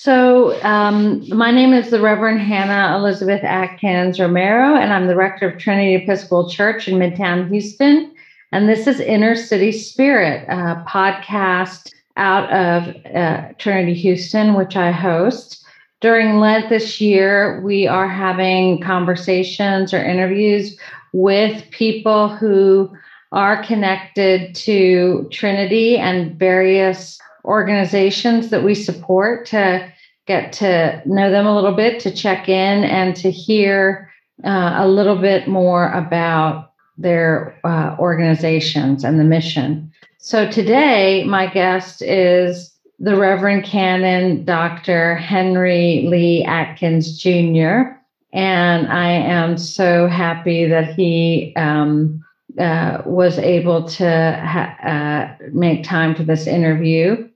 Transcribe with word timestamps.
So, 0.00 0.62
um, 0.62 1.28
my 1.28 1.50
name 1.50 1.72
is 1.72 1.90
the 1.90 2.00
Reverend 2.00 2.40
Hannah 2.40 2.96
Elizabeth 2.96 3.42
Atkins 3.42 4.20
Romero, 4.20 4.76
and 4.76 4.92
I'm 4.92 5.08
the 5.08 5.16
rector 5.16 5.48
of 5.48 5.58
Trinity 5.58 5.96
Episcopal 5.96 6.48
Church 6.48 6.86
in 6.86 7.00
Midtown 7.00 7.50
Houston. 7.50 8.14
And 8.52 8.68
this 8.68 8.86
is 8.86 9.00
Inner 9.00 9.34
City 9.34 9.72
Spirit, 9.72 10.46
a 10.48 10.84
podcast 10.88 11.92
out 12.16 12.48
of 12.52 12.94
uh, 13.12 13.48
Trinity 13.58 13.92
Houston, 13.94 14.54
which 14.54 14.76
I 14.76 14.92
host. 14.92 15.64
During 16.00 16.38
Lent 16.38 16.68
this 16.68 17.00
year, 17.00 17.60
we 17.62 17.88
are 17.88 18.08
having 18.08 18.80
conversations 18.80 19.92
or 19.92 19.98
interviews 19.98 20.78
with 21.12 21.68
people 21.72 22.28
who 22.28 22.88
are 23.32 23.64
connected 23.64 24.54
to 24.54 25.28
Trinity 25.32 25.98
and 25.98 26.38
various 26.38 27.18
organizations 27.44 28.50
that 28.50 28.64
we 28.64 28.74
support 28.74 29.46
to 29.46 29.92
get 30.26 30.52
to 30.52 31.02
know 31.06 31.30
them 31.30 31.46
a 31.46 31.54
little 31.54 31.74
bit, 31.74 32.00
to 32.00 32.10
check 32.10 32.48
in, 32.48 32.84
and 32.84 33.16
to 33.16 33.30
hear 33.30 34.10
uh, 34.44 34.74
a 34.76 34.88
little 34.88 35.16
bit 35.16 35.48
more 35.48 35.90
about 35.92 36.72
their 36.98 37.58
uh, 37.64 37.96
organizations 37.98 39.04
and 39.04 39.18
the 39.18 39.24
mission. 39.24 39.90
So 40.18 40.50
today, 40.50 41.24
my 41.24 41.46
guest 41.46 42.02
is 42.02 42.74
the 42.98 43.16
Reverend 43.16 43.64
Canon 43.64 44.44
Dr. 44.44 45.14
Henry 45.16 46.06
Lee 46.08 46.44
Atkins 46.44 47.16
Jr. 47.18 47.94
And 48.32 48.88
I 48.88 49.10
am 49.10 49.56
so 49.56 50.08
happy 50.08 50.66
that 50.66 50.94
he 50.94 51.54
um, 51.56 52.22
uh, 52.58 53.02
was 53.04 53.38
able 53.38 53.88
to 53.88 54.04
ha- 54.44 54.76
uh, 54.82 55.44
make 55.52 55.84
time 55.84 56.14
for 56.14 56.22
this 56.22 56.46
interview. 56.46 57.28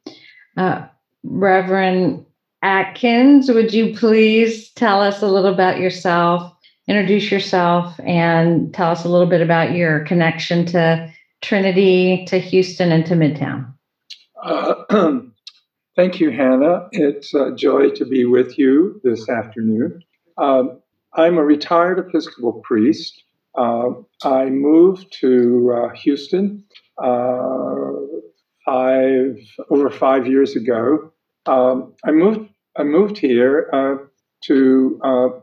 Uh, 0.56 0.86
Reverend 1.24 2.24
Atkins, 2.62 3.50
would 3.50 3.72
you 3.72 3.94
please 3.96 4.70
tell 4.70 5.00
us 5.00 5.22
a 5.22 5.26
little 5.26 5.52
about 5.52 5.78
yourself, 5.78 6.52
introduce 6.86 7.30
yourself, 7.30 7.98
and 8.04 8.72
tell 8.74 8.90
us 8.90 9.04
a 9.04 9.08
little 9.08 9.26
bit 9.26 9.40
about 9.40 9.72
your 9.72 10.00
connection 10.04 10.66
to 10.66 11.12
Trinity, 11.40 12.24
to 12.26 12.38
Houston, 12.38 12.92
and 12.92 13.04
to 13.06 13.14
Midtown? 13.14 13.72
Uh, 14.42 14.84
thank 15.96 16.20
you, 16.20 16.30
Hannah. 16.30 16.88
It's 16.92 17.34
a 17.34 17.52
joy 17.54 17.90
to 17.90 18.04
be 18.04 18.24
with 18.24 18.58
you 18.58 19.00
this 19.02 19.28
afternoon. 19.28 20.02
Um, 20.38 20.80
I'm 21.14 21.36
a 21.36 21.44
retired 21.44 21.98
Episcopal 21.98 22.54
priest. 22.64 23.22
Uh, 23.56 23.90
I 24.24 24.46
moved 24.46 25.14
to 25.20 25.74
uh, 25.76 25.94
Houston 25.96 26.64
uh, 27.02 27.92
five 28.64 29.36
over 29.70 29.90
five 29.90 30.26
years 30.26 30.56
ago. 30.56 31.12
Um, 31.46 31.94
I 32.04 32.12
moved. 32.12 32.48
I 32.76 32.84
moved 32.84 33.18
here 33.18 34.08
to 34.44 35.42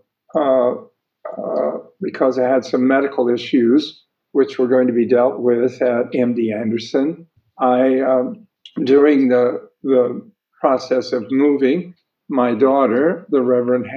because 2.01 2.39
I 2.39 2.47
had 2.47 2.66
some 2.66 2.88
medical 2.88 3.29
issues 3.29 4.03
which 4.31 4.57
were 4.57 4.67
going 4.67 4.88
to 4.88 4.94
be 4.94 5.07
dealt 5.07 5.39
with 5.39 5.81
at 5.81 6.11
MD 6.13 6.53
Anderson. 6.55 7.27
I 7.59 7.99
um, 8.01 8.47
during 8.83 9.29
the 9.29 9.69
the 9.83 10.29
process 10.59 11.13
of 11.13 11.25
moving, 11.31 11.95
my 12.29 12.53
daughter, 12.53 13.25
the 13.29 13.41
Reverend 13.41 13.88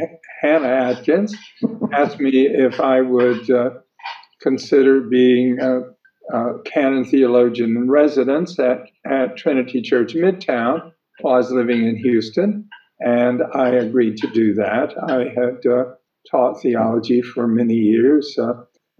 Hannah 0.41 0.66
Atkins, 0.66 1.36
asked 1.92 2.20
me 2.20 2.47
if 2.47 2.80
I 2.80 3.00
would 3.00 3.50
uh, 3.50 3.70
consider 4.42 5.00
being 5.00 5.58
a, 5.60 5.80
a, 6.34 6.58
canon 6.64 7.04
theologian 7.04 7.76
in 7.76 7.90
residence 7.90 8.58
at, 8.58 8.82
at 9.06 9.36
Trinity 9.36 9.82
Church 9.82 10.14
Midtown 10.14 10.92
while 11.20 11.34
I 11.34 11.38
was 11.38 11.50
living 11.50 11.86
in 11.86 11.96
Houston. 11.96 12.68
And 13.00 13.42
I 13.54 13.68
agreed 13.68 14.16
to 14.18 14.28
do 14.28 14.54
that. 14.54 14.94
I 15.08 15.24
had 15.34 15.66
uh, 15.70 15.94
taught 16.30 16.60
theology 16.60 17.22
for 17.22 17.46
many 17.46 17.74
years, 17.74 18.36
uh, 18.38 18.52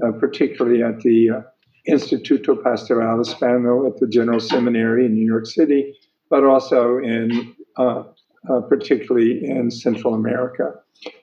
uh 0.05 0.13
particularly 0.19 0.83
at 0.83 1.01
the 1.01 1.31
uh, 1.31 1.41
Instituto 1.89 2.61
Pastoral 2.63 3.19
Hispano 3.19 3.87
at 3.87 3.99
the 3.99 4.09
General 4.09 4.41
Seminary 4.41 5.07
in 5.07 5.15
New 5.15 5.27
York 5.27 5.47
City, 5.47 5.95
but 6.31 6.45
also 6.45 6.99
in 6.99 7.55
uh, 7.77 8.05
uh, 8.51 8.61
particularly 8.63 9.41
in 9.45 9.71
Central 9.71 10.15
America. 10.15 10.75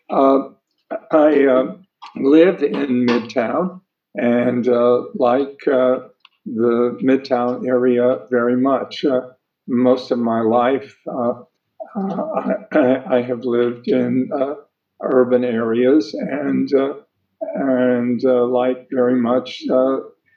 Uh, 0.09 0.49
I 1.11 1.45
uh, 1.45 1.75
live 2.15 2.63
in 2.63 3.05
Midtown 3.05 3.81
and 4.15 4.67
uh, 4.67 5.03
like 5.15 5.59
uh, 5.67 5.99
the 6.45 6.97
Midtown 7.03 7.67
area 7.67 8.19
very 8.29 8.57
much. 8.57 9.05
most 9.67 10.11
of 10.11 10.17
my 10.17 10.41
life, 10.41 10.95
I, 11.07 13.03
I, 13.07 13.21
have 13.21 13.43
lived 13.43 13.87
in 13.87 14.29
urban 15.03 15.43
areas 15.43 16.13
and 16.13 16.69
and 17.55 18.23
like 18.23 18.87
very 18.91 19.15
much 19.15 19.63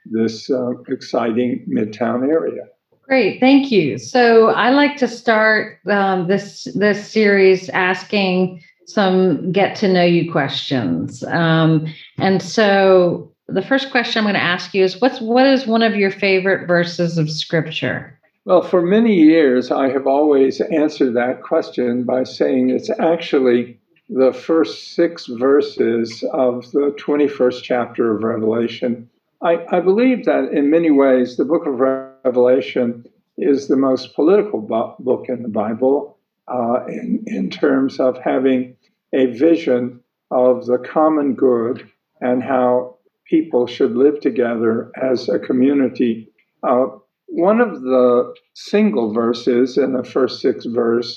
this 0.05 0.51
exciting 0.89 1.67
Midtown 1.69 2.29
area. 2.29 2.65
Great, 3.03 3.41
thank 3.41 3.71
you. 3.71 3.99
So 3.99 4.49
I 4.51 4.71
like 4.71 4.97
to 4.99 5.09
start 5.09 5.79
um, 5.87 6.29
this 6.29 6.69
this 6.75 7.11
series 7.11 7.69
asking 7.71 8.63
some 8.87 9.53
get 9.53 9.77
to 9.77 9.93
know 9.93 10.05
you 10.05 10.31
questions. 10.31 11.25
Um, 11.25 11.87
and 12.19 12.41
so 12.41 13.32
the 13.53 13.63
first 13.63 13.91
question 13.91 14.21
I'm 14.21 14.25
going 14.25 14.35
to 14.35 14.43
ask 14.43 14.75
you 14.75 14.85
is 14.85 15.01
what's 15.01 15.21
what 15.21 15.47
is 15.47 15.67
one 15.67 15.83
of 15.83 15.95
your 15.95 16.11
favorite 16.11 16.67
verses 16.67 17.19
of 17.19 17.31
scripture? 17.31 18.19
Well, 18.45 18.63
for 18.63 18.83
many 18.83 19.15
years 19.15 19.71
I 19.71 19.89
have 19.91 20.07
always 20.07 20.61
answered 20.61 21.15
that 21.15 21.43
question 21.43 22.05
by 22.05 22.25
saying 22.25 22.71
it's 22.71 22.91
actually 22.99 23.79
the 24.09 24.33
first 24.33 24.95
six 24.95 25.27
verses 25.27 26.25
of 26.33 26.71
the 26.73 26.95
21st 26.99 27.63
chapter 27.63 28.15
of 28.15 28.23
Revelation. 28.23 29.09
I, 29.43 29.65
I 29.71 29.81
believe 29.81 30.25
that 30.25 30.53
in 30.53 30.71
many 30.71 30.91
ways 30.91 31.37
the 31.37 31.45
book 31.45 31.67
of 31.67 31.81
Revelation 31.81 33.05
is 33.39 33.69
the 33.69 33.77
most 33.77 34.15
political 34.15 34.61
book 34.61 35.27
in 35.29 35.43
the 35.43 35.49
Bible 35.49 36.19
uh, 36.49 36.85
in, 36.87 37.25
in 37.27 37.51
terms 37.51 37.99
of 38.01 38.19
having 38.19 38.77
a 39.15 39.27
vision 39.27 40.01
of 40.31 40.67
the 40.67 40.79
common 40.79 41.35
good 41.35 41.89
and 42.21 42.43
how 42.43 42.97
people 43.33 43.67
should 43.67 43.97
live 43.97 44.21
together 44.21 44.93
as 45.11 45.27
a 45.31 45.39
community. 45.39 46.29
Uh, 46.69 46.85
one 47.29 47.63
of 47.63 47.81
the 47.81 48.35
single 48.53 49.15
verses 49.15 49.79
in 49.79 49.95
the 49.95 50.05
first 50.05 50.43
six 50.43 50.67
verse 50.67 51.11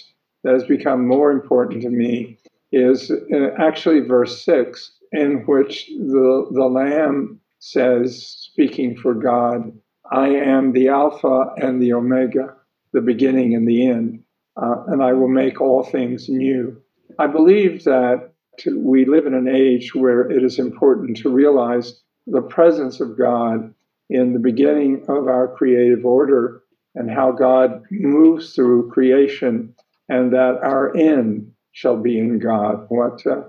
that 0.44 0.54
has 0.54 0.64
become 0.64 1.06
more 1.06 1.30
important 1.30 1.82
to 1.82 1.90
me 1.90 2.38
is 2.72 3.12
uh, 3.12 3.50
actually 3.60 4.00
verse 4.00 4.34
six, 4.46 4.94
in 5.12 5.44
which 5.46 5.88
the, 5.88 6.48
the 6.52 6.64
Lamb 6.80 7.42
says, 7.60 8.26
speaking 8.50 8.96
for 8.96 9.14
God, 9.14 9.74
I 10.10 10.30
am 10.30 10.72
the 10.72 10.88
Alpha 10.88 11.54
and 11.58 11.82
the 11.82 11.92
Omega, 11.92 12.56
the 12.94 13.02
beginning 13.02 13.56
and 13.56 13.68
the 13.68 13.90
end, 13.90 14.24
uh, 14.56 14.84
and 14.88 15.04
I 15.04 15.12
will 15.12 15.28
make 15.44 15.60
all 15.60 15.84
things 15.84 16.30
new. 16.30 16.82
I 17.20 17.28
believe 17.28 17.84
that 17.84 18.32
we 18.74 19.04
live 19.04 19.26
in 19.26 19.34
an 19.34 19.50
age 19.50 19.94
where 19.94 20.32
it 20.32 20.42
is 20.46 20.60
important 20.60 21.18
to 21.18 21.30
realize 21.30 22.02
the 22.28 22.42
presence 22.42 23.00
of 23.00 23.18
God 23.18 23.74
in 24.10 24.34
the 24.34 24.40
beginning 24.40 25.04
of 25.08 25.28
our 25.28 25.48
creative 25.56 26.06
order 26.06 26.62
and 26.96 27.12
how 27.12 27.32
God 27.32 27.84
moves 27.92 28.54
through 28.54 28.92
creation, 28.92 29.76
and 30.08 30.32
that 30.34 30.60
our 30.64 30.96
end 30.96 31.52
shall 31.74 31.98
be 31.98 32.18
in 32.18 32.40
God. 32.40 32.86
What 32.90 33.26
uh. 33.28 33.44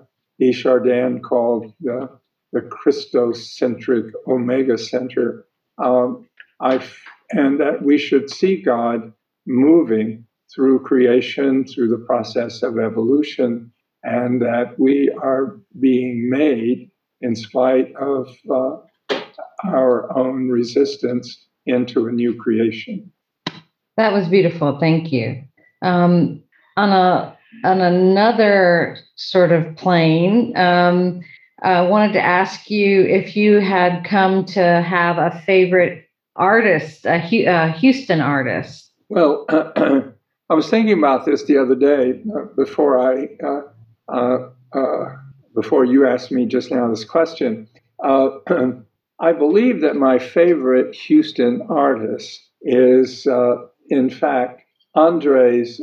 Called 1.23 1.73
the, 1.81 2.11
the 2.53 2.61
Christocentric 2.61 4.11
Omega 4.27 4.77
Center. 4.77 5.47
Um, 5.79 6.29
and 6.61 7.61
that 7.61 7.83
we 7.83 7.99
should 7.99 8.31
see 8.31 8.63
God 8.63 9.13
moving 9.47 10.27
through 10.55 10.81
creation, 10.81 11.65
through 11.65 11.89
the 11.89 12.05
process 12.05 12.63
of 12.63 12.79
evolution, 12.79 13.73
and 14.03 14.43
that 14.43 14.79
we 14.79 15.11
are 15.23 15.59
being 15.79 16.29
made 16.31 16.91
in 17.21 17.35
spite 17.35 17.95
of 17.97 18.29
uh, 18.51 18.77
our 19.65 20.17
own 20.17 20.49
resistance 20.49 21.47
into 21.67 22.07
a 22.07 22.13
new 22.13 22.35
creation. 22.35 23.11
That 23.97 24.13
was 24.13 24.29
beautiful. 24.29 24.79
Thank 24.79 25.13
you. 25.13 25.43
Um, 25.83 26.43
on 26.77 26.91
a 26.91 27.37
on 27.65 27.81
another 27.81 28.99
sort 29.15 29.51
of 29.51 29.77
plane, 29.77 30.55
um, 30.57 31.21
I 31.63 31.81
wanted 31.83 32.13
to 32.15 32.21
ask 32.21 32.71
you 32.71 33.03
if 33.03 33.35
you 33.35 33.61
had 33.61 34.05
come 34.05 34.45
to 34.47 34.61
have 34.61 35.17
a 35.17 35.43
favorite 35.47 36.07
artist, 36.37 37.07
a, 37.07 37.45
a 37.47 37.73
Houston 37.73 38.21
artist? 38.21 38.93
Well, 39.09 39.47
uh, 39.49 39.73
I 40.51 40.55
was 40.55 40.69
thinking 40.69 40.99
about 40.99 41.25
this 41.25 41.45
the 41.45 41.59
other 41.59 41.75
day 41.75 42.23
uh, 42.35 42.45
before 42.57 42.99
I 42.99 43.29
uh, 43.45 43.63
uh, 44.13 44.51
uh 44.73 45.17
before 45.57 45.85
you 45.85 46.07
asked 46.07 46.31
me 46.31 46.47
just 46.47 46.71
now 46.71 46.89
this 46.89 47.05
question. 47.05 47.69
Uh, 48.03 48.39
I 49.19 49.33
believe 49.33 49.81
that 49.81 49.97
my 49.97 50.19
favorite 50.19 50.95
Houston 50.95 51.63
artist 51.69 52.41
is, 52.61 53.27
in 53.89 54.11
fact, 54.11 54.61
Andres 54.95 55.81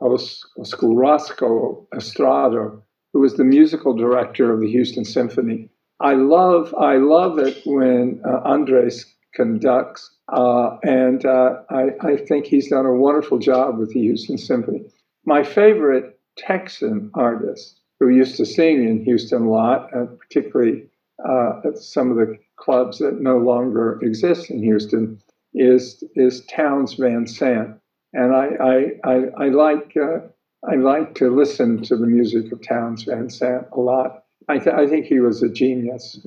Orozco-Estrada, 0.00 2.78
who 3.12 3.20
was 3.20 3.34
the 3.34 3.44
musical 3.44 3.94
director 3.94 4.52
of 4.52 4.60
the 4.60 4.70
Houston 4.70 5.04
Symphony. 5.04 5.68
I 6.00 6.14
love 6.14 6.74
I 6.74 6.96
love 6.96 7.38
it 7.38 7.62
when 7.64 8.20
uh, 8.26 8.40
Andres 8.44 9.06
conducts, 9.34 10.10
uh, 10.30 10.76
and 10.82 11.24
uh, 11.24 11.62
I, 11.70 11.92
I 12.02 12.16
think 12.16 12.46
he's 12.46 12.68
done 12.68 12.84
a 12.84 12.92
wonderful 12.92 13.38
job 13.38 13.78
with 13.78 13.94
the 13.94 14.00
Houston 14.00 14.36
Symphony. 14.36 14.82
My 15.24 15.42
favorite 15.42 16.20
Texan 16.36 17.10
artist 17.14 17.80
who 17.98 18.08
used 18.08 18.36
to 18.36 18.46
sing 18.46 18.88
in 18.88 19.04
Houston 19.04 19.42
a 19.42 19.50
lot, 19.50 19.92
and 19.92 20.18
particularly 20.18 20.86
uh, 21.28 21.60
at 21.64 21.78
some 21.78 22.10
of 22.10 22.16
the 22.16 22.36
clubs 22.56 22.98
that 22.98 23.20
no 23.20 23.38
longer 23.38 23.98
exist 24.02 24.50
in 24.50 24.62
Houston, 24.62 25.18
is 25.54 26.04
is 26.14 26.44
Townes 26.46 26.94
Van 26.94 27.26
Zandt, 27.26 27.78
and 28.12 28.34
I 28.34 28.48
I 28.60 29.10
I, 29.12 29.44
I 29.44 29.48
like 29.48 29.96
uh, 29.96 30.18
I 30.68 30.74
like 30.76 31.14
to 31.16 31.34
listen 31.34 31.82
to 31.84 31.96
the 31.96 32.06
music 32.06 32.50
of 32.52 32.60
Townes 32.62 33.04
Van 33.04 33.30
Zandt 33.30 33.66
a 33.72 33.80
lot. 33.80 34.24
I, 34.48 34.58
th- 34.58 34.74
I 34.74 34.86
think 34.86 35.06
he 35.06 35.20
was 35.20 35.42
a 35.42 35.48
genius. 35.48 36.24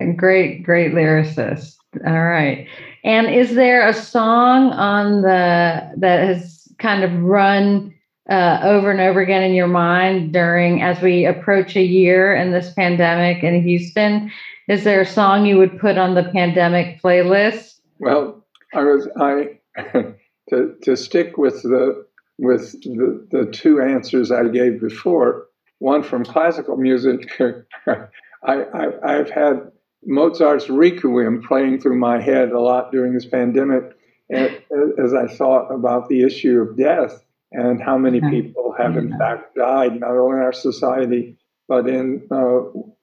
And 0.00 0.18
great, 0.18 0.62
great 0.62 0.92
lyricist. 0.92 1.76
All 2.06 2.24
right. 2.24 2.66
And 3.04 3.28
is 3.28 3.54
there 3.54 3.86
a 3.86 3.94
song 3.94 4.72
on 4.72 5.22
the 5.22 5.92
that 5.96 6.26
has 6.26 6.68
kind 6.78 7.02
of 7.02 7.12
run 7.22 7.94
uh, 8.28 8.60
over 8.62 8.90
and 8.90 9.00
over 9.00 9.20
again 9.20 9.42
in 9.42 9.54
your 9.54 9.68
mind 9.68 10.32
during 10.32 10.82
as 10.82 11.00
we 11.00 11.24
approach 11.24 11.76
a 11.76 11.82
year 11.82 12.34
in 12.34 12.52
this 12.52 12.72
pandemic 12.74 13.42
in 13.42 13.62
Houston? 13.62 14.30
Is 14.68 14.84
there 14.84 15.00
a 15.00 15.06
song 15.06 15.46
you 15.46 15.56
would 15.56 15.78
put 15.80 15.96
on 15.96 16.14
the 16.14 16.24
pandemic 16.24 17.00
playlist? 17.02 17.80
Well, 17.98 18.44
I 18.74 18.82
was 18.82 19.08
I 19.18 19.58
to 20.50 20.76
to 20.82 20.96
stick 20.96 21.38
with 21.38 21.62
the 21.62 22.06
with 22.38 22.72
the, 22.82 23.26
the 23.30 23.46
two 23.46 23.80
answers 23.80 24.30
I 24.30 24.46
gave 24.48 24.80
before. 24.80 25.46
One 25.78 26.02
from 26.02 26.24
classical 26.24 26.76
music. 26.76 27.30
I, 27.86 28.06
I 28.44 28.88
I've 29.02 29.30
had 29.30 29.72
Mozart's 30.04 30.68
Requiem 30.68 31.42
playing 31.42 31.80
through 31.80 31.98
my 31.98 32.20
head 32.20 32.50
a 32.50 32.60
lot 32.60 32.92
during 32.92 33.14
this 33.14 33.26
pandemic, 33.26 33.96
as 34.30 35.14
I 35.14 35.26
thought 35.28 35.72
about 35.72 36.08
the 36.08 36.22
issue 36.22 36.60
of 36.60 36.76
death 36.76 37.24
and 37.52 37.82
how 37.82 37.96
many 37.96 38.20
people 38.20 38.74
have 38.76 38.96
in 38.96 39.16
fact 39.18 39.54
died, 39.54 40.00
not 40.00 40.10
only 40.10 40.36
in 40.36 40.42
our 40.42 40.52
society 40.52 41.36
but 41.68 41.86
in 41.86 42.26
uh, 42.30 42.60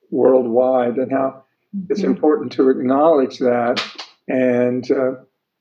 worldwide, 0.09 0.97
and 0.97 1.11
how 1.11 1.43
it's 1.89 2.01
important 2.01 2.51
to 2.53 2.69
acknowledge 2.69 3.37
that 3.39 3.81
and 4.27 4.89
uh, 4.91 5.11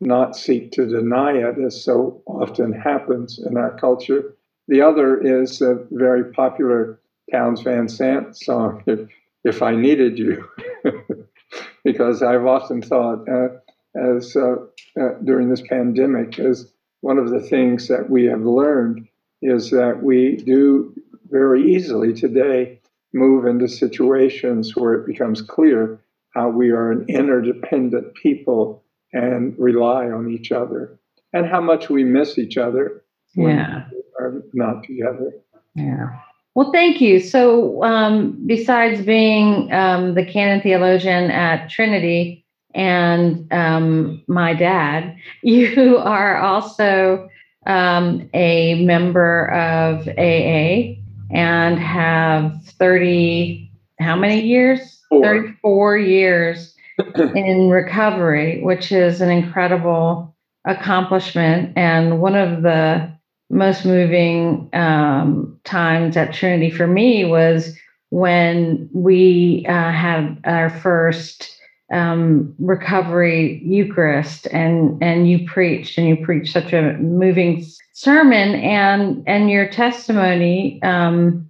not 0.01 0.37
seek 0.37 0.73
to 0.73 0.87
deny 0.87 1.33
it, 1.33 1.57
as 1.59 1.85
so 1.85 2.23
often 2.27 2.73
happens 2.73 3.39
in 3.39 3.57
our 3.57 3.79
culture. 3.79 4.35
The 4.69 4.81
other 4.81 5.21
is 5.21 5.61
a 5.61 5.87
very 5.91 6.33
popular 6.33 7.01
Townes 7.31 7.63
Van 7.63 7.89
Zandt 7.89 8.37
song, 8.37 8.83
If, 8.87 9.09
if 9.45 9.63
I 9.63 9.75
Needed 9.75 10.19
You, 10.19 10.49
because 11.85 12.23
I've 12.23 12.47
often 12.47 12.83
thought, 12.83 13.29
uh, 13.29 13.49
as 13.95 14.37
uh, 14.37 14.57
uh, 15.01 15.09
during 15.25 15.51
this 15.51 15.63
pandemic, 15.63 16.39
as 16.39 16.71
one 17.05 17.19
of 17.19 17.29
the 17.29 17.41
things 17.41 17.87
that 17.89 18.09
we 18.09 18.25
have 18.25 18.41
learned 18.41 19.07
is 19.43 19.71
that 19.71 20.03
we 20.03 20.37
do 20.37 20.95
very 21.29 21.75
easily 21.75 22.15
today 22.15 22.81
move 23.13 23.45
into 23.45 23.69
situations 23.69 24.75
where 24.75 24.95
it 24.95 25.07
becomes 25.07 25.43
clear 25.43 26.01
how 26.35 26.49
we 26.49 26.71
are 26.71 26.91
an 26.91 27.05
interdependent 27.09 28.15
people 28.15 28.83
and 29.13 29.55
rely 29.59 30.07
on 30.07 30.31
each 30.31 30.51
other 30.51 30.99
and 31.35 31.47
how 31.47 31.61
much 31.61 31.91
we 31.91 32.05
miss 32.05 32.39
each 32.39 32.57
other 32.57 33.05
yeah. 33.35 33.85
We 33.93 34.03
are 34.21 34.43
not 34.53 34.85
together. 34.85 35.33
Yeah. 35.75 36.21
Well, 36.55 36.71
thank 36.71 37.01
you. 37.01 37.19
So, 37.19 37.83
um, 37.83 38.41
besides 38.47 39.03
being 39.03 39.73
um, 39.73 40.15
the 40.15 40.25
canon 40.25 40.61
theologian 40.61 41.31
at 41.33 41.69
Trinity 41.69 42.44
and 42.75 43.51
um, 43.53 44.23
my 44.27 44.55
dad, 44.55 45.17
you 45.43 45.99
are 45.99 46.37
also 46.37 47.29
um, 47.67 48.29
a 48.35 48.85
member 48.85 49.51
of 49.51 50.09
AA 50.09 50.97
and 51.31 51.79
have 51.79 52.63
30, 52.65 53.71
how 54.01 54.17
many 54.17 54.41
years? 54.43 55.01
Four. 55.09 55.23
34 55.23 55.99
years 55.99 56.75
in 57.35 57.71
recovery, 57.71 58.63
which 58.63 58.93
is 58.93 59.21
an 59.21 59.31
incredible 59.31 60.35
accomplishment. 60.65 61.73
And 61.77 62.21
one 62.21 62.35
of 62.35 62.63
the 62.63 63.13
most 63.51 63.85
moving 63.85 64.69
um, 64.73 65.59
times 65.65 66.17
at 66.17 66.33
Trinity 66.33 66.71
for 66.71 66.87
me 66.87 67.25
was 67.25 67.77
when 68.11 68.89
we 68.93 69.65
uh, 69.69 69.91
had 69.91 70.39
our 70.45 70.71
first 70.71 71.54
um, 71.95 72.55
recovery 72.59 73.63
Eucharist, 73.65 74.47
and 74.53 75.03
and 75.03 75.31
you 75.31 75.47
preached, 75.47 75.97
and 75.97 76.09
you 76.09 76.17
preached 76.25 76.53
such 76.53 76.73
a 76.73 76.95
moving 76.99 77.65
sermon, 77.93 78.57
and 78.57 79.23
and 79.27 79.51
your 79.51 79.69
testimony 79.69 80.83
um, 80.83 81.49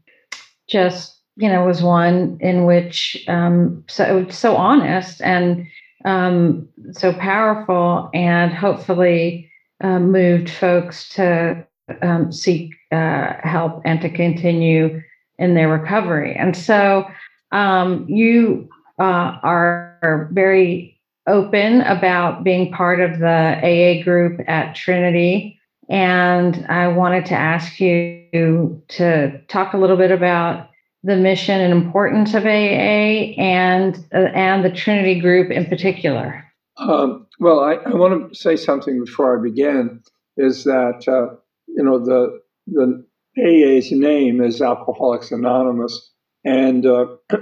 just 0.69 1.15
you 1.37 1.49
know, 1.49 1.65
was 1.65 1.83
one 1.83 2.39
in 2.41 2.65
which 2.65 3.25
um, 3.29 3.85
so 3.89 4.27
so 4.29 4.57
honest 4.57 5.21
and 5.23 5.67
um, 6.05 6.69
so 6.93 7.13
powerful, 7.13 8.11
and 8.15 8.53
hopefully 8.53 9.51
uh, 9.83 9.99
moved 9.99 10.51
folks 10.51 11.09
to 11.11 11.67
um, 12.03 12.31
seek 12.31 12.73
uh, 12.93 13.35
help 13.43 13.83
and 13.85 14.01
to 14.01 14.09
continue 14.09 15.03
in 15.39 15.55
their 15.55 15.69
recovery. 15.69 16.37
And 16.37 16.57
so 16.57 17.07
um, 17.51 18.07
you 18.09 18.69
uh, 19.01 19.39
are 19.43 19.94
very 20.33 21.01
open 21.27 21.81
about 21.83 22.45
being 22.45 22.73
part 22.73 23.01
of 23.01 23.19
the 23.19 23.27
AA 23.63 24.03
group 24.03 24.41
at 24.47 24.75
Trinity. 24.75 25.59
And 25.89 26.67
I 26.69 26.89
wanted 26.89 27.27
to 27.27 27.35
ask 27.35 27.81
you 27.81 28.83
to 28.89 29.41
talk 29.49 29.75
a 29.75 29.79
little 29.79 29.97
bit 29.97 30.11
about 30.11 30.69
the 31.05 31.17
mission 31.17 31.61
and 31.61 31.73
importance 31.73 32.35
of 32.35 32.47
AA 32.47 33.37
and 33.39 33.95
uh, 34.13 34.31
and 34.35 34.65
the 34.65 34.71
Trinity 34.71 35.21
Group 35.21 35.51
in 35.51 35.67
particular? 35.67 36.43
Um, 36.79 37.27
well, 37.39 37.61
I, 37.61 37.75
I, 37.75 37.95
want 37.95 38.33
to 38.33 38.35
say 38.35 38.57
something 38.57 39.05
before 39.05 39.39
I 39.39 39.43
begin. 39.43 40.03
Is 40.39 40.65
that 40.65 41.05
uh, 41.07 41.37
you 41.69 41.85
know 41.85 41.99
the 41.99 42.41
the 42.67 43.05
AA's 43.39 43.93
name 43.93 44.41
is 44.41 44.63
Alcoholics 44.63 45.31
Anonymous, 45.31 46.11
and 46.45 46.87
uh, 46.87 47.07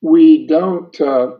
we 0.00 0.46
don't 0.46 0.98
uh, 1.00 1.32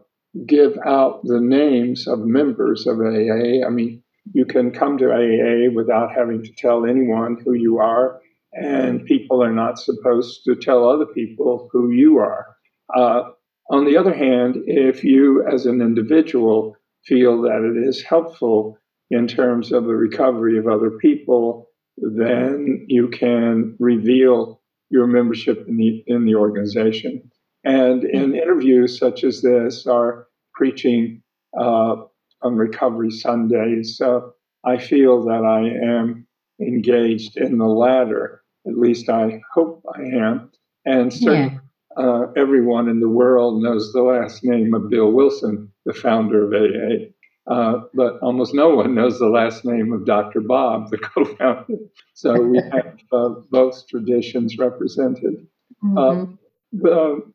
give 0.47 0.76
out 0.85 1.21
the 1.25 1.40
names 1.40 2.07
of 2.07 2.21
members 2.21 2.87
of 2.87 3.00
AA. 3.00 3.66
I 3.66 3.71
mean, 3.71 4.02
you 4.33 4.45
can 4.45 4.73
come 4.73 4.99
to 4.99 5.12
AA 5.12 5.73
without 5.73 6.12
having 6.12 6.43
to 6.43 6.52
tell 6.52 6.85
anyone 6.85 7.38
who 7.45 7.55
you 7.55 7.78
are 7.78 8.21
and 8.52 9.05
people 9.05 9.43
are 9.43 9.52
not 9.52 9.78
supposed 9.78 10.45
to 10.45 10.57
tell 10.57 10.88
other 10.88 11.07
people 11.07 11.69
who 11.73 11.90
you 11.90 12.19
are. 12.19 12.57
Uh, 12.95 13.31
on 13.71 13.85
the 13.85 13.97
other 13.97 14.14
hand, 14.14 14.57
if 14.66 15.05
you 15.05 15.47
as 15.47 15.66
an 15.66 15.81
individual 15.81 16.76
feel 17.05 17.43
that 17.43 17.62
it 17.62 17.87
is 17.87 18.02
helpful 18.02 18.78
in 19.11 19.28
terms 19.28 19.73
of 19.73 19.85
the 19.85 19.95
recovery 19.95 20.59
of 20.59 20.66
other 20.66 20.90
people, 20.90 21.69
then 21.99 22.87
you 22.88 23.09
can 23.09 23.76
reveal 23.78 24.61
your 24.90 25.07
membership 25.07 25.66
in 25.69 25.76
the 25.76 26.02
in 26.07 26.25
the 26.25 26.35
organization. 26.35 27.31
And 27.64 28.05
in 28.05 28.35
interviews 28.35 28.99
such 28.99 29.25
as 29.25 29.43
this, 29.43 29.87
or 29.87 30.25
preaching 30.57 31.23
uh, 31.59 31.97
on 32.43 32.57
Recovery 32.57 33.11
Sundays, 33.11 33.97
So 33.97 34.33
I 34.65 34.79
feel 34.79 35.25
that 35.25 35.45
I 35.45 35.69
am 35.87 36.27
engaged 36.61 37.37
in 37.37 37.59
the 37.59 37.67
latter 37.67 38.43
at 38.67 38.77
least 38.77 39.09
I 39.09 39.41
hope 39.53 39.83
I 39.95 40.03
am. 40.03 40.51
And 40.85 41.13
certainly 41.13 41.59
yeah. 41.97 42.05
uh, 42.05 42.33
everyone 42.37 42.89
in 42.89 43.01
the 43.01 43.09
world 43.09 43.63
knows 43.63 43.93
the 43.93 44.03
last 44.03 44.45
name 44.45 44.75
of 44.75 44.91
Bill 44.91 45.11
Wilson, 45.11 45.73
the 45.85 45.95
founder 45.95 46.47
of 46.47 46.53
AA. 46.53 47.07
Uh, 47.49 47.83
but 47.95 48.19
almost 48.23 48.55
no 48.55 48.75
one 48.75 48.95
knows 48.95 49.19
the 49.19 49.29
last 49.29 49.65
name 49.65 49.93
of 49.93 50.05
Dr. 50.05 50.41
Bob, 50.41 50.91
the 50.91 50.99
co-founder. 51.15 51.77
So 52.15 52.41
we 52.41 52.59
have 52.73 52.99
uh, 53.13 53.29
both 53.51 53.87
traditions 53.89 54.59
represented. 54.59 55.47
Mm-hmm. 55.85 55.99
Uh, 55.99 56.27
the, 56.73 57.33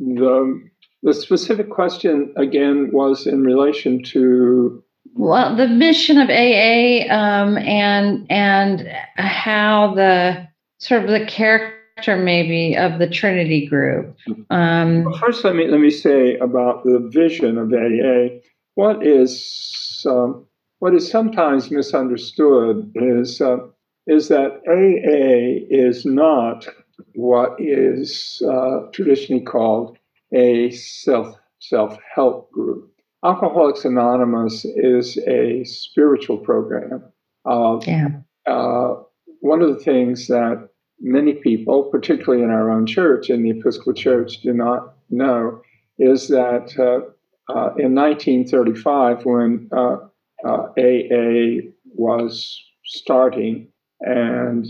the, 0.00 0.70
the 1.02 1.14
specific 1.14 1.70
question 1.70 2.32
again 2.36 2.90
was 2.92 3.26
in 3.26 3.42
relation 3.42 4.02
to 4.02 4.82
well 5.14 5.54
the 5.56 5.68
mission 5.68 6.18
of 6.18 6.28
AA 6.28 7.08
um, 7.12 7.58
and 7.58 8.26
and 8.30 8.88
how 9.16 9.94
the 9.94 10.48
sort 10.78 11.04
of 11.04 11.10
the 11.10 11.24
character 11.26 12.16
maybe 12.16 12.76
of 12.76 12.98
the 12.98 13.08
Trinity 13.08 13.66
group? 13.66 14.16
Um, 14.50 15.04
well, 15.04 15.18
first, 15.18 15.44
let 15.44 15.54
me 15.54 15.68
let 15.68 15.80
me 15.80 15.90
say 15.90 16.36
about 16.38 16.84
the 16.84 16.98
vision 17.12 17.58
of 17.58 17.72
AA. 17.72 18.38
What 18.74 19.06
is 19.06 20.04
um, 20.08 20.46
what 20.78 20.94
is 20.94 21.08
sometimes 21.08 21.70
misunderstood 21.70 22.90
is 22.94 23.40
uh, 23.40 23.58
is 24.06 24.28
that 24.28 24.62
AA 24.66 25.64
is 25.70 26.04
not 26.04 26.66
what 27.14 27.54
is 27.58 28.42
uh, 28.48 28.86
traditionally 28.92 29.44
called 29.44 29.98
a 30.34 30.70
self 30.70 31.36
self 31.60 31.96
help 32.14 32.50
group. 32.50 32.90
Alcoholics 33.24 33.84
Anonymous 33.84 34.64
is 34.64 35.16
a 35.28 35.64
spiritual 35.64 36.38
program. 36.38 37.04
Uh, 37.44 37.78
yeah. 37.86 38.08
Uh, 38.46 38.94
one 39.40 39.62
of 39.62 39.68
the 39.68 39.82
things 39.82 40.26
that 40.26 40.68
many 41.00 41.34
people, 41.34 41.84
particularly 41.84 42.42
in 42.42 42.50
our 42.50 42.70
own 42.70 42.86
church, 42.86 43.30
in 43.30 43.42
the 43.42 43.50
Episcopal 43.50 43.92
Church, 43.92 44.40
do 44.42 44.52
not 44.52 44.94
know 45.10 45.60
is 45.98 46.28
that 46.28 46.74
uh, 46.78 47.52
uh 47.52 47.74
in 47.76 47.94
1935, 47.94 49.24
when 49.24 49.68
AA 49.72 50.00
uh, 50.44 51.60
was 51.84 52.60
starting 52.84 53.68
and 54.00 54.66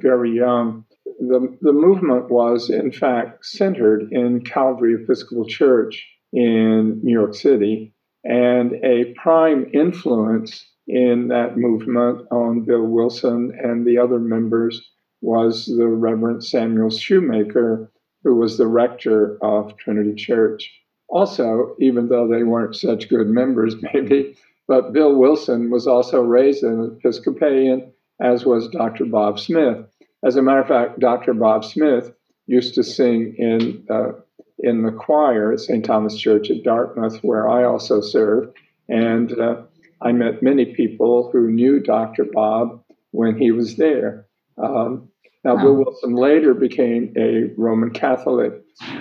very 0.00 0.34
young, 0.34 0.84
the, 1.18 1.56
the 1.60 1.72
movement 1.72 2.30
was, 2.30 2.70
in 2.70 2.92
fact, 2.92 3.44
centered 3.44 4.12
in 4.12 4.42
Calvary 4.42 4.94
Episcopal 4.94 5.46
Church 5.46 6.06
in 6.32 7.00
New 7.02 7.12
York 7.12 7.34
City. 7.34 7.94
And 8.24 8.74
a 8.84 9.14
prime 9.14 9.70
influence 9.72 10.66
in 10.86 11.28
that 11.28 11.56
movement 11.56 12.26
on 12.30 12.64
Bill 12.64 12.84
Wilson 12.84 13.52
and 13.62 13.86
the 13.86 13.98
other 13.98 14.18
members 14.18 14.90
was 15.20 15.66
the 15.66 15.86
Reverend 15.86 16.44
Samuel 16.44 16.90
Shoemaker, 16.90 17.90
who 18.22 18.36
was 18.36 18.58
the 18.58 18.66
rector 18.66 19.38
of 19.42 19.76
Trinity 19.76 20.14
Church. 20.14 20.70
Also, 21.08 21.76
even 21.80 22.08
though 22.08 22.28
they 22.28 22.42
weren't 22.42 22.76
such 22.76 23.08
good 23.08 23.28
members, 23.28 23.74
maybe, 23.94 24.36
but 24.68 24.92
Bill 24.92 25.16
Wilson 25.16 25.70
was 25.70 25.86
also 25.86 26.20
raised 26.20 26.64
an 26.64 26.98
Episcopalian, 26.98 27.92
as 28.20 28.44
was 28.44 28.68
Dr. 28.68 29.04
Bob 29.04 29.38
Smith. 29.38 29.86
As 30.26 30.34
a 30.34 30.42
matter 30.42 30.60
of 30.60 30.66
fact, 30.66 30.98
Dr. 30.98 31.34
Bob 31.34 31.64
Smith 31.64 32.12
used 32.48 32.74
to 32.74 32.82
sing 32.82 33.36
in 33.38 33.86
uh, 33.88 34.12
in 34.58 34.82
the 34.82 34.90
choir 34.90 35.52
at 35.52 35.60
St. 35.60 35.84
Thomas 35.84 36.16
Church 36.18 36.50
at 36.50 36.64
Dartmouth, 36.64 37.22
where 37.22 37.48
I 37.48 37.62
also 37.62 38.00
served. 38.00 38.56
And 38.88 39.38
uh, 39.38 39.62
I 40.00 40.10
met 40.10 40.42
many 40.42 40.74
people 40.74 41.30
who 41.30 41.50
knew 41.50 41.78
Dr. 41.78 42.24
Bob 42.24 42.82
when 43.12 43.38
he 43.38 43.52
was 43.52 43.76
there. 43.76 44.26
Um, 44.58 45.10
now, 45.44 45.56
Bill 45.58 45.74
Wilson 45.74 46.16
later 46.16 46.54
became 46.54 47.14
a 47.16 47.52
Roman 47.56 47.90
Catholic, 47.90 48.52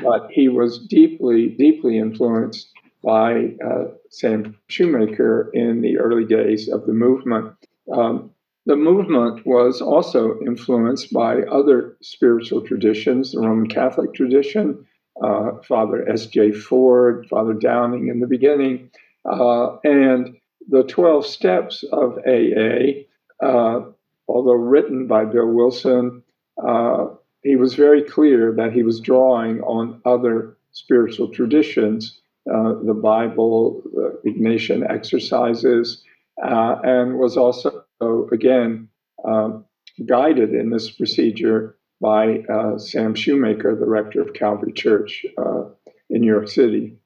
but 0.04 0.28
he 0.30 0.48
was 0.48 0.86
deeply, 0.88 1.50
deeply 1.50 1.98
influenced 1.98 2.70
by 3.04 3.56
uh, 3.66 3.86
Sam 4.12 4.56
Shoemaker 4.68 5.50
in 5.56 5.82
the 5.82 5.98
early 5.98 6.26
days 6.26 6.70
of 6.70 6.86
the 6.86 6.94
movement. 6.94 7.52
Um, 7.92 8.30
the 8.66 8.76
movement 8.76 9.46
was 9.46 9.82
also 9.82 10.40
influenced 10.42 11.14
by 11.14 11.42
other 11.44 11.98
spiritual 12.02 12.62
traditions, 12.62 13.32
the 13.32 13.40
Roman 13.40 13.68
Catholic 13.68 14.14
tradition, 14.14 14.86
uh, 15.24 15.52
Father 15.68 16.08
S.J. 16.10 16.52
Ford, 16.54 17.28
Father 17.30 17.54
Dowling 17.54 18.08
in 18.08 18.20
the 18.20 18.28
beginning, 18.28 18.90
uh, 19.30 19.78
and 19.84 20.36
the 20.68 20.84
12 20.84 21.26
steps 21.26 21.84
of 21.92 22.18
AA, 22.28 23.06
uh, 23.46 23.82
although 24.28 24.54
written 24.54 25.08
by 25.08 25.26
Bill 25.26 25.48
Wilson, 25.48 26.24
uh, 26.66 27.08
he 27.44 27.56
was 27.56 27.76
very 27.76 28.02
clear 28.02 28.52
that 28.54 28.74
he 28.74 28.84
was 28.84 29.00
drawing 29.00 29.62
on 29.62 30.02
other 30.06 30.58
spiritual 30.72 31.30
traditions, 31.30 32.20
uh, 32.52 32.74
the 32.84 32.94
Bible, 32.94 33.82
the 33.94 34.20
Ignatian 34.26 34.90
exercises, 34.90 36.04
uh, 36.44 36.78
and 36.84 37.18
was 37.18 37.38
also, 37.38 37.85
again, 38.02 38.90
um, 39.24 39.66
guided 40.06 40.54
in 40.54 40.70
this 40.70 40.92
procedure 40.92 41.78
by 42.02 42.40
uh, 42.52 42.78
Sam 42.78 43.16
Shoemaker, 43.16 43.76
the 43.76 43.88
rector 43.88 44.22
of 44.22 44.34
Calvary 44.34 44.74
Church 44.74 45.26
uh, 45.38 45.64
in 46.10 46.22
New 46.22 46.28
York 46.28 46.50
City. 46.50 46.98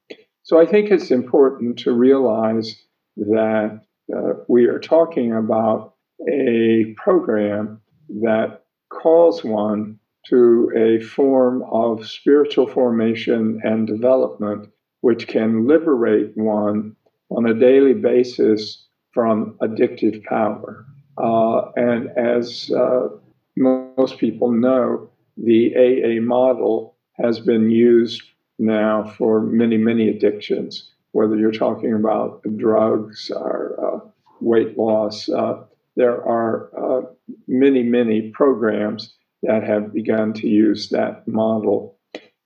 So 0.42 0.60
I 0.60 0.66
think 0.66 0.90
it's 0.90 1.10
important 1.10 1.78
to 1.80 1.92
realize 1.92 2.76
that 3.16 3.82
uh, 4.14 4.32
we 4.48 4.66
are 4.66 4.80
talking 4.80 5.32
about 5.32 5.94
a 6.28 6.94
program 6.96 7.80
that 8.08 8.62
calls 8.90 9.44
one 9.44 9.98
to 10.26 10.70
a 10.76 11.00
form 11.02 11.62
of 11.70 12.06
spiritual 12.06 12.66
formation 12.66 13.60
and 13.62 13.86
development 13.86 14.68
which 15.00 15.26
can 15.26 15.66
liberate 15.66 16.36
one 16.36 16.94
on 17.30 17.46
a 17.46 17.54
daily 17.54 17.94
basis 17.94 18.86
from 19.12 19.56
addictive 19.60 20.22
power. 20.24 20.84
Uh, 21.18 21.70
and 21.76 22.08
as 22.16 22.70
uh, 22.70 23.08
most 23.56 24.18
people 24.18 24.50
know, 24.50 25.10
the 25.36 25.74
AA 25.76 26.20
model 26.22 26.96
has 27.14 27.40
been 27.40 27.70
used 27.70 28.22
now 28.58 29.04
for 29.16 29.40
many, 29.40 29.76
many 29.76 30.08
addictions, 30.08 30.92
whether 31.12 31.36
you're 31.36 31.52
talking 31.52 31.92
about 31.92 32.42
drugs 32.56 33.30
or 33.34 33.74
uh, 33.78 34.08
weight 34.40 34.78
loss. 34.78 35.28
Uh, 35.28 35.64
there 35.96 36.24
are 36.26 36.70
uh, 36.78 37.06
many, 37.48 37.82
many 37.82 38.30
programs 38.30 39.14
that 39.42 39.62
have 39.62 39.92
begun 39.92 40.32
to 40.34 40.48
use 40.48 40.90
that 40.90 41.26
model. 41.26 41.98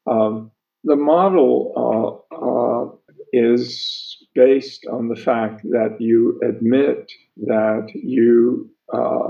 Um, 0.07 0.51
the 0.85 0.97
model 0.97 2.23
uh, 2.33 2.97
is 3.33 4.24
based 4.35 4.87
on 4.91 5.09
the 5.09 5.17
fact 5.17 5.63
that 5.63 5.97
you 6.01 6.41
admit 6.43 7.11
that 7.37 7.87
you 7.95 8.71
uh, 8.93 9.29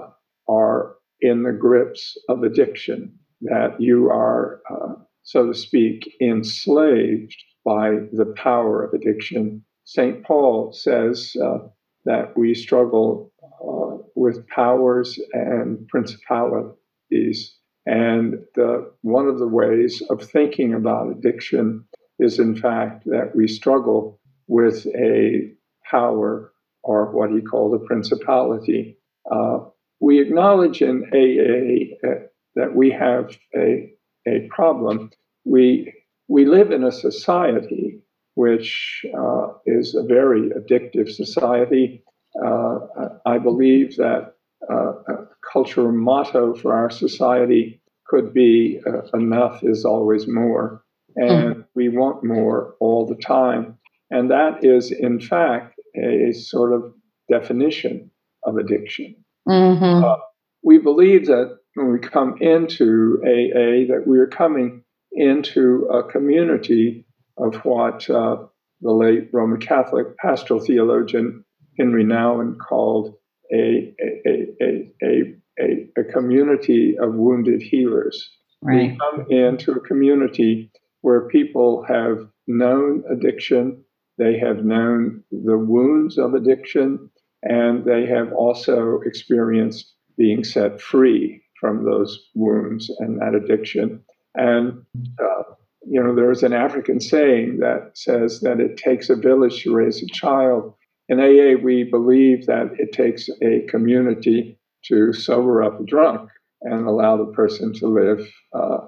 are 0.49 0.97
in 1.21 1.43
the 1.43 1.53
grips 1.53 2.17
of 2.29 2.43
addiction, 2.43 3.19
that 3.43 3.81
you 3.81 4.11
are, 4.11 4.61
uh, 4.71 4.95
so 5.23 5.47
to 5.47 5.55
speak, 5.55 6.11
enslaved 6.21 7.37
by 7.65 7.91
the 8.13 8.35
power 8.37 8.85
of 8.85 8.93
addiction. 8.93 9.65
St. 9.85 10.23
Paul 10.25 10.73
says 10.73 11.35
uh, 11.43 11.59
that 12.05 12.37
we 12.37 12.55
struggle 12.55 13.33
uh, 13.43 14.03
with 14.15 14.47
powers 14.49 15.19
and 15.33 15.87
principalities. 15.89 17.57
And 17.87 18.37
the, 18.55 18.91
one 19.03 19.29
of 19.29 19.39
the 19.39 19.49
ways 19.49 20.03
of 20.09 20.23
thinking 20.23 20.73
about 20.73 21.11
addiction 21.11 21.85
is, 22.19 22.39
in 22.39 22.57
fact, 22.57 23.05
that 23.07 23.33
we 23.35 23.47
struggle 23.49 24.21
with 24.47 24.87
a 24.87 25.53
power 25.91 26.53
or 26.83 27.11
what 27.13 27.31
he 27.31 27.41
called 27.41 27.75
a 27.75 27.85
principality. 27.85 28.99
Uh, 29.31 29.61
we 30.01 30.21
acknowledge 30.21 30.83
in 30.83 31.05
AA 31.13 32.07
uh, 32.07 32.15
that 32.57 32.75
we 32.75 32.91
have 32.91 33.37
a, 33.57 33.91
a 34.27 34.49
problem. 34.51 35.11
We, 35.45 35.95
we 36.29 36.45
live 36.45 36.71
in 36.73 36.85
a 36.85 36.93
society 36.93 38.01
which 38.35 39.05
uh, 39.17 39.49
is 39.65 39.95
a 39.95 40.03
very 40.03 40.51
addictive 40.51 41.09
society. 41.09 42.03
Uh, 42.45 42.79
I 43.25 43.39
believe 43.39 43.97
that 43.97 44.35
uh, 44.71 44.93
a 45.07 45.29
cultural 45.53 45.93
motto 45.93 46.55
for 46.55 46.75
our 46.75 46.91
society 46.91 47.81
could 48.07 48.35
be 48.35 48.81
uh, 48.87 49.17
enough 49.17 49.63
is 49.63 49.85
always 49.85 50.27
more. 50.27 50.85
And 51.17 51.57
mm. 51.57 51.65
we 51.75 51.89
want 51.89 52.25
more 52.25 52.75
all 52.81 53.07
the 53.07 53.15
time. 53.15 53.79
And 54.11 54.31
that 54.31 54.65
is, 54.65 54.91
in 54.91 55.21
fact, 55.21 55.75
a 55.97 56.33
sort 56.33 56.73
of 56.73 56.93
definition 57.31 58.11
of 58.45 58.57
addiction. 58.57 59.17
Mm-hmm. 59.49 60.05
Uh, 60.05 60.17
we 60.63 60.79
believe 60.79 61.27
that 61.27 61.59
when 61.75 61.93
we 61.93 61.99
come 61.99 62.37
into 62.41 63.19
AA, 63.23 63.93
that 63.93 64.05
we 64.07 64.19
are 64.19 64.27
coming 64.27 64.83
into 65.13 65.89
a 65.93 66.03
community 66.11 67.07
of 67.39 67.57
what 67.65 68.09
uh, 68.11 68.37
the 68.81 68.93
late 68.93 69.29
Roman 69.33 69.61
Catholic 69.61 70.17
pastoral 70.19 70.61
theologian 70.61 71.45
Henri 71.79 72.05
Nouwen 72.05 72.57
called 72.59 73.15
a, 73.53 73.95
a, 74.01 74.47
a, 74.63 74.93
a, 75.03 75.35
a, 75.61 75.87
a 75.99 76.05
community 76.13 76.97
of 76.99 77.15
wounded 77.15 77.63
healers. 77.63 78.31
Right. 78.63 78.93
We 78.93 78.99
come 78.99 79.27
into 79.31 79.73
a 79.73 79.81
community 79.81 80.71
where 81.03 81.29
people 81.29 81.85
have 81.87 82.29
known 82.47 83.05
addiction, 83.11 83.84
they 84.19 84.39
have 84.39 84.65
known 84.65 85.23
the 85.31 85.59
wounds 85.59 86.19
of 86.19 86.35
addiction, 86.35 87.11
and 87.43 87.85
they 87.85 88.07
have 88.07 88.33
also 88.33 89.01
experienced 89.05 89.95
being 90.17 90.45
set 90.45 90.81
free 90.81 91.43
from 91.61 91.85
those 91.85 92.31
wounds 92.35 92.91
and 93.01 93.21
that 93.21 93.35
addiction. 93.35 94.03
And, 94.35 94.85
uh, 95.21 95.43
you 95.87 96.03
know, 96.03 96.15
there 96.15 96.31
is 96.31 96.43
an 96.43 96.53
African 96.53 97.01
saying 97.01 97.59
that 97.59 97.93
says 97.95 98.41
that 98.41 98.61
it 98.61 98.77
takes 98.77 99.11
a 99.11 99.17
village 99.17 99.63
to 99.63 99.75
raise 99.75 100.03
a 100.03 100.07
child. 100.07 100.75
In 101.09 101.21
AA, 101.21 101.61
we 101.63 101.85
believe 101.85 102.47
that 102.47 102.71
it 102.79 102.93
takes 102.93 103.29
a 103.43 103.67
community 103.69 104.59
to 104.87 105.13
sober 105.13 105.63
up 105.63 105.81
a 105.81 105.85
drunk 105.85 106.31
and 106.63 106.87
allow 106.87 107.17
the 107.17 107.33
person 107.33 107.73
to 107.75 107.87
live 107.87 108.27
uh, 108.55 108.79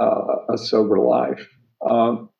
uh, 0.00 0.36
a 0.52 0.58
sober 0.58 0.98
life. 0.98 1.48
Um, 1.88 2.30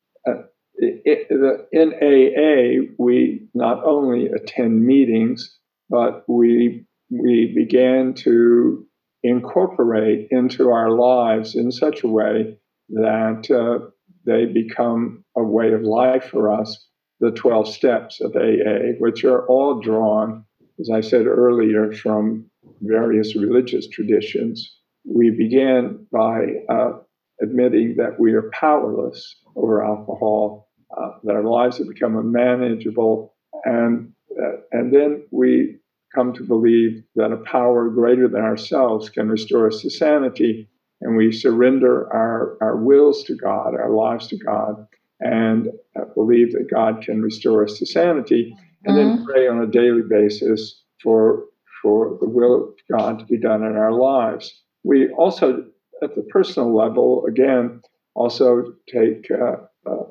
it, 0.77 1.27
the, 1.29 1.67
in 1.71 1.93
AA, 1.93 2.93
we 2.97 3.47
not 3.53 3.83
only 3.85 4.27
attend 4.27 4.85
meetings, 4.85 5.57
but 5.89 6.23
we 6.27 6.85
we 7.09 7.53
began 7.55 8.13
to 8.13 8.85
incorporate 9.23 10.27
into 10.31 10.69
our 10.69 10.91
lives 10.91 11.55
in 11.55 11.71
such 11.71 12.03
a 12.03 12.07
way 12.07 12.57
that 12.89 13.49
uh, 13.51 13.85
they 14.25 14.45
become 14.45 15.23
a 15.37 15.43
way 15.43 15.73
of 15.73 15.81
life 15.81 16.25
for 16.25 16.51
us, 16.51 16.87
the 17.19 17.31
12 17.31 17.67
steps 17.67 18.21
of 18.21 18.35
AA, 18.35 18.93
which 18.99 19.23
are 19.23 19.47
all 19.47 19.79
drawn, 19.79 20.45
as 20.79 20.89
I 20.89 21.01
said 21.01 21.25
earlier, 21.27 21.91
from 21.91 22.49
various 22.81 23.35
religious 23.35 23.87
traditions. 23.87 24.77
We 25.05 25.29
began 25.31 26.07
by 26.11 26.45
uh, 26.69 26.99
admitting 27.41 27.95
that 27.97 28.19
we 28.19 28.33
are 28.33 28.51
powerless 28.53 29.35
over 29.55 29.83
alcohol, 29.83 30.64
uh, 30.99 31.11
that 31.23 31.35
our 31.35 31.43
lives 31.43 31.77
have 31.77 31.87
become 31.87 32.17
unmanageable, 32.17 33.33
and 33.63 34.13
uh, 34.41 34.57
and 34.71 34.93
then 34.93 35.25
we 35.31 35.77
come 36.13 36.33
to 36.33 36.43
believe 36.43 37.03
that 37.15 37.31
a 37.31 37.37
power 37.37 37.89
greater 37.89 38.27
than 38.27 38.41
ourselves 38.41 39.09
can 39.09 39.27
restore 39.29 39.67
us 39.67 39.81
to 39.81 39.89
sanity, 39.89 40.69
and 41.01 41.17
we 41.17 41.31
surrender 41.31 42.11
our, 42.13 42.57
our 42.61 42.77
wills 42.77 43.23
to 43.25 43.35
God, 43.35 43.75
our 43.75 43.89
lives 43.89 44.27
to 44.27 44.37
God, 44.37 44.87
and 45.19 45.67
uh, 45.99 46.05
believe 46.15 46.53
that 46.53 46.71
God 46.71 47.01
can 47.01 47.21
restore 47.21 47.65
us 47.65 47.77
to 47.79 47.85
sanity, 47.85 48.55
and 48.85 48.95
mm-hmm. 48.95 49.17
then 49.17 49.25
pray 49.25 49.47
on 49.47 49.61
a 49.61 49.67
daily 49.67 50.03
basis 50.07 50.81
for 51.01 51.45
for 51.81 52.17
the 52.19 52.27
will 52.27 52.69
of 52.69 52.73
God 52.91 53.19
to 53.19 53.25
be 53.25 53.37
done 53.37 53.63
in 53.63 53.75
our 53.75 53.91
lives. 53.91 54.63
We 54.83 55.09
also, 55.09 55.65
at 56.01 56.15
the 56.15 56.23
personal 56.23 56.75
level, 56.75 57.25
again, 57.27 57.81
also 58.15 58.73
take 58.91 59.29
uh, 59.29 59.57
uh, 59.87 60.05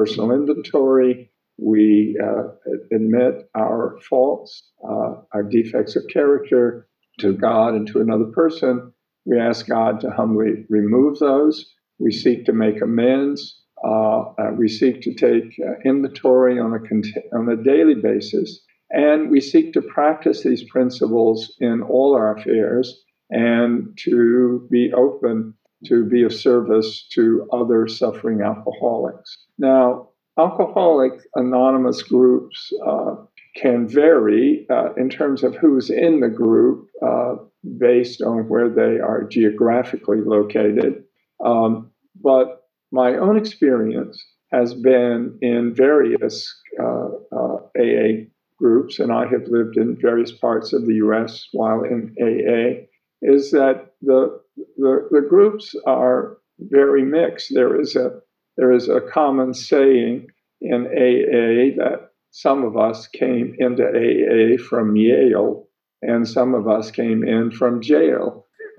personal 0.00 0.32
inventory. 0.32 1.30
We 1.58 2.18
uh, 2.22 2.44
admit 2.90 3.50
our 3.54 3.98
faults, 4.08 4.70
uh, 4.82 5.12
our 5.34 5.42
defects 5.42 5.94
of 5.94 6.04
character 6.10 6.88
to 7.18 7.34
God 7.34 7.74
and 7.74 7.86
to 7.88 8.00
another 8.00 8.30
person. 8.34 8.92
We 9.26 9.38
ask 9.38 9.68
God 9.68 10.00
to 10.00 10.10
humbly 10.10 10.64
remove 10.70 11.18
those. 11.18 11.66
We 11.98 12.12
seek 12.12 12.46
to 12.46 12.54
make 12.54 12.80
amends. 12.80 13.62
Uh, 13.84 14.20
uh, 14.38 14.50
we 14.56 14.68
seek 14.68 15.02
to 15.02 15.12
take 15.12 15.58
inventory 15.84 16.58
on 16.58 16.72
a, 16.72 17.36
on 17.36 17.48
a 17.50 17.62
daily 17.62 17.94
basis 17.94 18.60
and 18.90 19.30
we 19.30 19.40
seek 19.40 19.72
to 19.74 19.82
practice 19.82 20.42
these 20.42 20.64
principles 20.64 21.54
in 21.60 21.82
all 21.82 22.16
our 22.16 22.36
affairs 22.36 23.04
and 23.30 23.96
to 24.04 24.66
be 24.70 24.92
open 24.92 25.54
to 25.86 26.04
be 26.04 26.22
of 26.22 26.32
service 26.32 27.06
to 27.12 27.48
other 27.52 27.88
suffering 27.88 28.42
alcoholics. 28.42 29.38
Now, 29.58 30.08
Alcoholic 30.38 31.20
Anonymous 31.34 32.02
groups 32.02 32.72
uh, 32.86 33.16
can 33.56 33.88
vary 33.88 34.66
uh, 34.70 34.94
in 34.94 35.10
terms 35.10 35.42
of 35.42 35.56
who's 35.56 35.90
in 35.90 36.20
the 36.20 36.28
group 36.28 36.88
uh, 37.04 37.34
based 37.78 38.22
on 38.22 38.48
where 38.48 38.68
they 38.68 39.00
are 39.00 39.24
geographically 39.24 40.20
located. 40.20 41.04
Um, 41.44 41.90
but 42.22 42.68
my 42.92 43.16
own 43.16 43.36
experience 43.36 44.22
has 44.52 44.74
been 44.74 45.38
in 45.42 45.74
various 45.74 46.54
AA 46.78 46.84
uh, 46.84 47.38
uh, 47.38 48.24
groups, 48.58 48.98
and 48.98 49.12
I 49.12 49.26
have 49.26 49.46
lived 49.48 49.76
in 49.76 49.96
various 50.00 50.32
parts 50.32 50.72
of 50.72 50.86
the 50.86 50.94
US 50.94 51.48
while 51.52 51.82
in 51.82 52.14
AA, 52.20 52.86
is 53.22 53.50
that 53.50 53.92
the, 54.02 54.39
the, 54.80 55.08
the 55.10 55.20
groups 55.20 55.74
are 55.86 56.38
very 56.58 57.04
mixed. 57.04 57.52
There 57.54 57.80
is 57.80 57.96
a 57.96 58.20
there 58.56 58.72
is 58.72 58.88
a 58.88 59.00
common 59.00 59.54
saying 59.54 60.26
in 60.60 60.86
AA 60.86 61.76
that 61.82 62.10
some 62.30 62.64
of 62.64 62.76
us 62.76 63.06
came 63.08 63.56
into 63.58 63.84
AA 63.84 64.62
from 64.62 64.96
Yale 64.96 65.66
and 66.02 66.28
some 66.28 66.54
of 66.54 66.68
us 66.68 66.90
came 66.90 67.24
in 67.24 67.50
from 67.50 67.80
jail. 67.80 68.46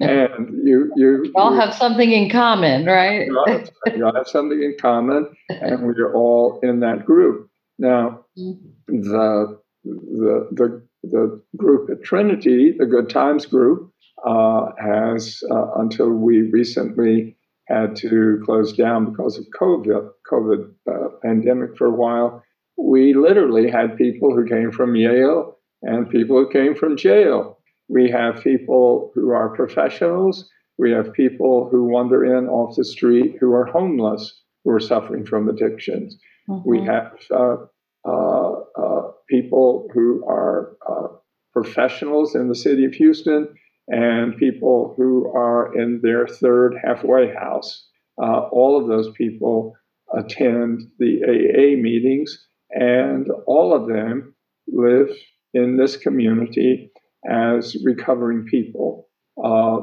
and 0.00 0.60
you 0.64 0.90
you 0.96 1.32
all 1.34 1.54
have 1.54 1.74
something 1.74 2.10
in 2.10 2.30
common, 2.30 2.86
right? 2.86 3.26
you 3.26 4.04
all 4.04 4.14
have 4.14 4.28
something 4.28 4.62
in 4.62 4.76
common, 4.80 5.28
and 5.48 5.82
we're 5.82 6.14
all 6.14 6.60
in 6.62 6.80
that 6.80 7.04
group. 7.04 7.48
Now, 7.78 8.24
mm-hmm. 8.38 9.02
the 9.02 9.58
the 9.84 10.48
the 10.52 10.82
the 11.10 11.42
group 11.56 11.90
at 11.90 12.02
Trinity, 12.02 12.74
the 12.76 12.86
Good 12.86 13.08
Times 13.10 13.46
group, 13.46 13.92
uh, 14.26 14.70
has 14.78 15.42
uh, 15.50 15.72
until 15.76 16.10
we 16.10 16.50
recently 16.50 17.36
had 17.68 17.96
to 17.96 18.40
close 18.44 18.72
down 18.72 19.10
because 19.10 19.38
of 19.38 19.46
COVID 19.58 20.10
COVID 20.30 20.70
uh, 20.90 21.08
pandemic 21.22 21.76
for 21.76 21.86
a 21.86 21.90
while. 21.90 22.42
We 22.76 23.14
literally 23.14 23.70
had 23.70 23.96
people 23.96 24.34
who 24.34 24.46
came 24.46 24.70
from 24.70 24.94
Yale 24.96 25.56
and 25.82 26.08
people 26.10 26.36
who 26.36 26.50
came 26.50 26.74
from 26.74 26.96
jail 26.96 27.56
we 27.88 28.10
have 28.10 28.42
people 28.42 29.12
who 29.14 29.30
are 29.30 29.50
professionals. 29.50 30.48
We 30.78 30.90
have 30.92 31.12
people 31.12 31.68
who 31.70 31.84
wander 31.84 32.24
in 32.24 32.48
off 32.48 32.76
the 32.76 32.84
street 32.84 33.36
who 33.40 33.52
are 33.52 33.66
homeless, 33.66 34.42
who 34.64 34.72
are 34.72 34.80
suffering 34.80 35.24
from 35.24 35.48
addictions. 35.48 36.18
Mm-hmm. 36.48 36.68
We 36.68 36.84
have 36.84 37.12
uh, 37.30 37.56
uh, 38.04 38.52
uh, 38.76 39.10
people 39.28 39.88
who 39.92 40.24
are 40.26 40.76
uh, 40.88 41.08
professionals 41.52 42.34
in 42.34 42.48
the 42.48 42.54
city 42.54 42.84
of 42.84 42.92
Houston 42.94 43.48
and 43.88 44.36
people 44.36 44.94
who 44.96 45.32
are 45.34 45.76
in 45.78 46.00
their 46.02 46.26
third 46.26 46.74
halfway 46.82 47.32
house. 47.32 47.88
Uh, 48.20 48.48
all 48.50 48.80
of 48.80 48.88
those 48.88 49.10
people 49.16 49.74
attend 50.16 50.82
the 50.98 51.20
AA 51.24 51.80
meetings, 51.80 52.46
and 52.70 53.28
all 53.46 53.74
of 53.74 53.88
them 53.88 54.34
live 54.68 55.10
in 55.54 55.76
this 55.76 55.96
community 55.96 56.90
as 57.28 57.76
recovering 57.84 58.44
people. 58.44 59.08
Uh, 59.42 59.78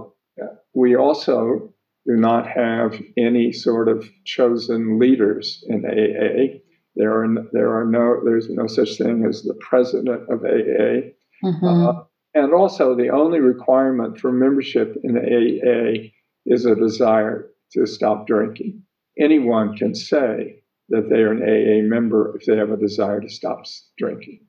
we 0.73 0.95
also 0.95 1.73
do 2.05 2.15
not 2.15 2.47
have 2.47 2.99
any 3.17 3.51
sort 3.51 3.87
of 3.87 4.05
chosen 4.25 4.99
leaders 4.99 5.63
in 5.67 5.85
AA. 5.85 6.59
There 6.95 7.11
are 7.11 7.27
there 7.51 7.75
are 7.77 7.85
no 7.85 8.21
there's 8.23 8.49
no 8.49 8.67
such 8.67 8.97
thing 8.97 9.25
as 9.27 9.43
the 9.43 9.55
president 9.55 10.29
of 10.29 10.43
AA. 10.43 11.11
Mm-hmm. 11.43 11.65
Uh, 11.65 12.03
and 12.35 12.53
also, 12.53 12.95
the 12.95 13.09
only 13.09 13.39
requirement 13.39 14.19
for 14.19 14.31
membership 14.31 14.95
in 15.03 15.17
AA 15.17 16.09
is 16.45 16.65
a 16.65 16.75
desire 16.75 17.49
to 17.73 17.85
stop 17.85 18.25
drinking. 18.25 18.81
Anyone 19.19 19.77
can 19.77 19.93
say, 19.93 20.63
that 20.89 21.09
they 21.09 21.21
are 21.21 21.31
an 21.31 21.41
AA 21.41 21.87
member 21.87 22.35
if 22.35 22.45
they 22.45 22.57
have 22.57 22.71
a 22.71 22.77
desire 22.77 23.21
to 23.21 23.29
stop 23.29 23.63
drinking. 23.97 24.39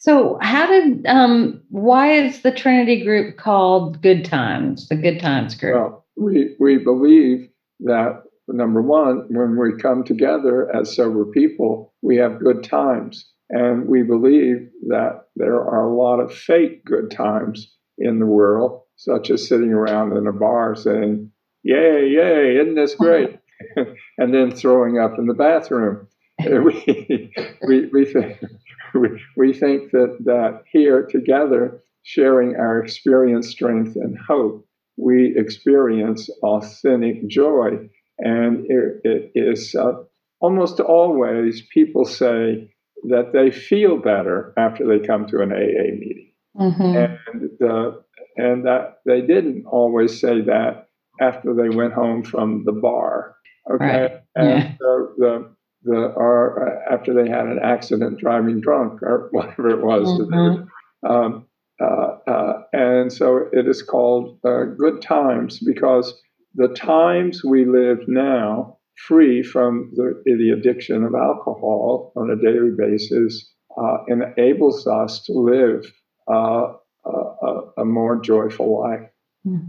So, 0.00 0.38
how 0.40 0.66
did, 0.66 1.06
um, 1.06 1.62
why 1.68 2.12
is 2.12 2.42
the 2.42 2.52
Trinity 2.52 3.04
group 3.04 3.36
called 3.36 4.02
Good 4.02 4.24
Times, 4.24 4.88
the 4.88 4.96
Good 4.96 5.20
Times 5.20 5.54
group? 5.54 5.76
Well, 5.76 6.06
we, 6.16 6.56
we 6.58 6.78
believe 6.78 7.48
that 7.80 8.22
number 8.48 8.82
one, 8.82 9.26
when 9.28 9.58
we 9.58 9.80
come 9.80 10.04
together 10.04 10.74
as 10.74 10.94
sober 10.94 11.24
people, 11.26 11.94
we 12.02 12.16
have 12.16 12.40
good 12.40 12.64
times. 12.64 13.28
And 13.50 13.86
we 13.86 14.02
believe 14.02 14.68
that 14.88 15.24
there 15.36 15.60
are 15.60 15.88
a 15.88 15.94
lot 15.94 16.20
of 16.20 16.34
fake 16.34 16.84
good 16.84 17.10
times 17.10 17.76
in 17.98 18.18
the 18.18 18.26
world, 18.26 18.82
such 18.96 19.30
as 19.30 19.46
sitting 19.46 19.72
around 19.72 20.16
in 20.16 20.26
a 20.26 20.32
bar 20.32 20.74
saying, 20.74 21.30
Yay, 21.62 22.08
yay, 22.08 22.56
isn't 22.56 22.74
this 22.74 22.94
great? 22.94 23.38
and 24.18 24.34
then 24.34 24.50
throwing 24.50 24.98
up 24.98 25.18
in 25.18 25.26
the 25.26 25.34
bathroom. 25.34 26.08
we, 26.44 27.32
we, 27.66 27.86
we, 27.92 28.04
think, 28.04 28.38
we, 28.94 29.08
we 29.36 29.52
think 29.52 29.92
that, 29.92 30.16
that 30.24 30.62
here 30.72 31.06
together, 31.06 31.82
sharing 32.02 32.56
our 32.56 32.82
experience, 32.82 33.48
strength, 33.48 33.94
and 33.96 34.18
hope, 34.18 34.66
we 34.96 35.34
experience 35.36 36.28
authentic 36.42 37.28
joy. 37.28 37.88
And 38.22 38.66
it, 38.68 39.00
it 39.04 39.32
is 39.34 39.74
uh, 39.74 40.04
almost 40.40 40.80
always 40.80 41.62
people 41.72 42.04
say 42.04 42.72
that 43.08 43.32
they 43.32 43.50
feel 43.50 43.96
better 43.96 44.54
after 44.56 44.86
they 44.86 45.04
come 45.04 45.26
to 45.26 45.40
an 45.40 45.52
AA 45.52 45.98
meeting. 45.98 46.32
Mm-hmm. 46.56 46.82
And, 46.82 47.70
uh, 47.70 47.92
and 48.36 48.66
that 48.66 48.98
they 49.04 49.20
didn't 49.20 49.66
always 49.66 50.20
say 50.20 50.40
that 50.42 50.88
after 51.20 51.54
they 51.54 51.74
went 51.74 51.92
home 51.92 52.22
from 52.22 52.64
the 52.64 52.72
bar. 52.72 53.36
Okay, 53.72 53.84
right. 53.84 54.12
and 54.34 54.48
yeah. 54.48 54.74
the 54.78 55.54
the 55.84 55.96
or 56.16 56.68
uh, 56.68 56.94
after 56.94 57.14
they 57.14 57.28
had 57.28 57.46
an 57.46 57.58
accident 57.62 58.18
driving 58.18 58.60
drunk 58.60 59.02
or 59.02 59.28
whatever 59.32 59.68
it 59.70 59.84
was. 59.84 60.08
Mm-hmm. 60.08 61.10
Um, 61.10 61.46
uh, 61.80 62.30
uh, 62.30 62.62
and 62.72 63.12
so 63.12 63.48
it 63.52 63.66
is 63.66 63.82
called 63.82 64.38
uh, 64.44 64.64
good 64.78 65.02
times 65.02 65.58
because 65.58 66.14
the 66.54 66.68
times 66.68 67.42
we 67.44 67.64
live 67.64 68.00
now, 68.06 68.78
free 69.06 69.42
from 69.42 69.90
the, 69.94 70.22
the 70.24 70.50
addiction 70.50 71.04
of 71.04 71.14
alcohol 71.14 72.12
on 72.16 72.30
a 72.30 72.36
daily 72.36 72.70
basis, 72.76 73.50
uh, 73.76 73.98
enables 74.08 74.86
us 74.86 75.24
to 75.24 75.32
live 75.32 75.90
uh, 76.30 76.72
a, 77.04 77.60
a, 77.78 77.84
more 77.84 78.20
joyful 78.20 78.80
life. 78.80 79.08
Hmm. 79.44 79.68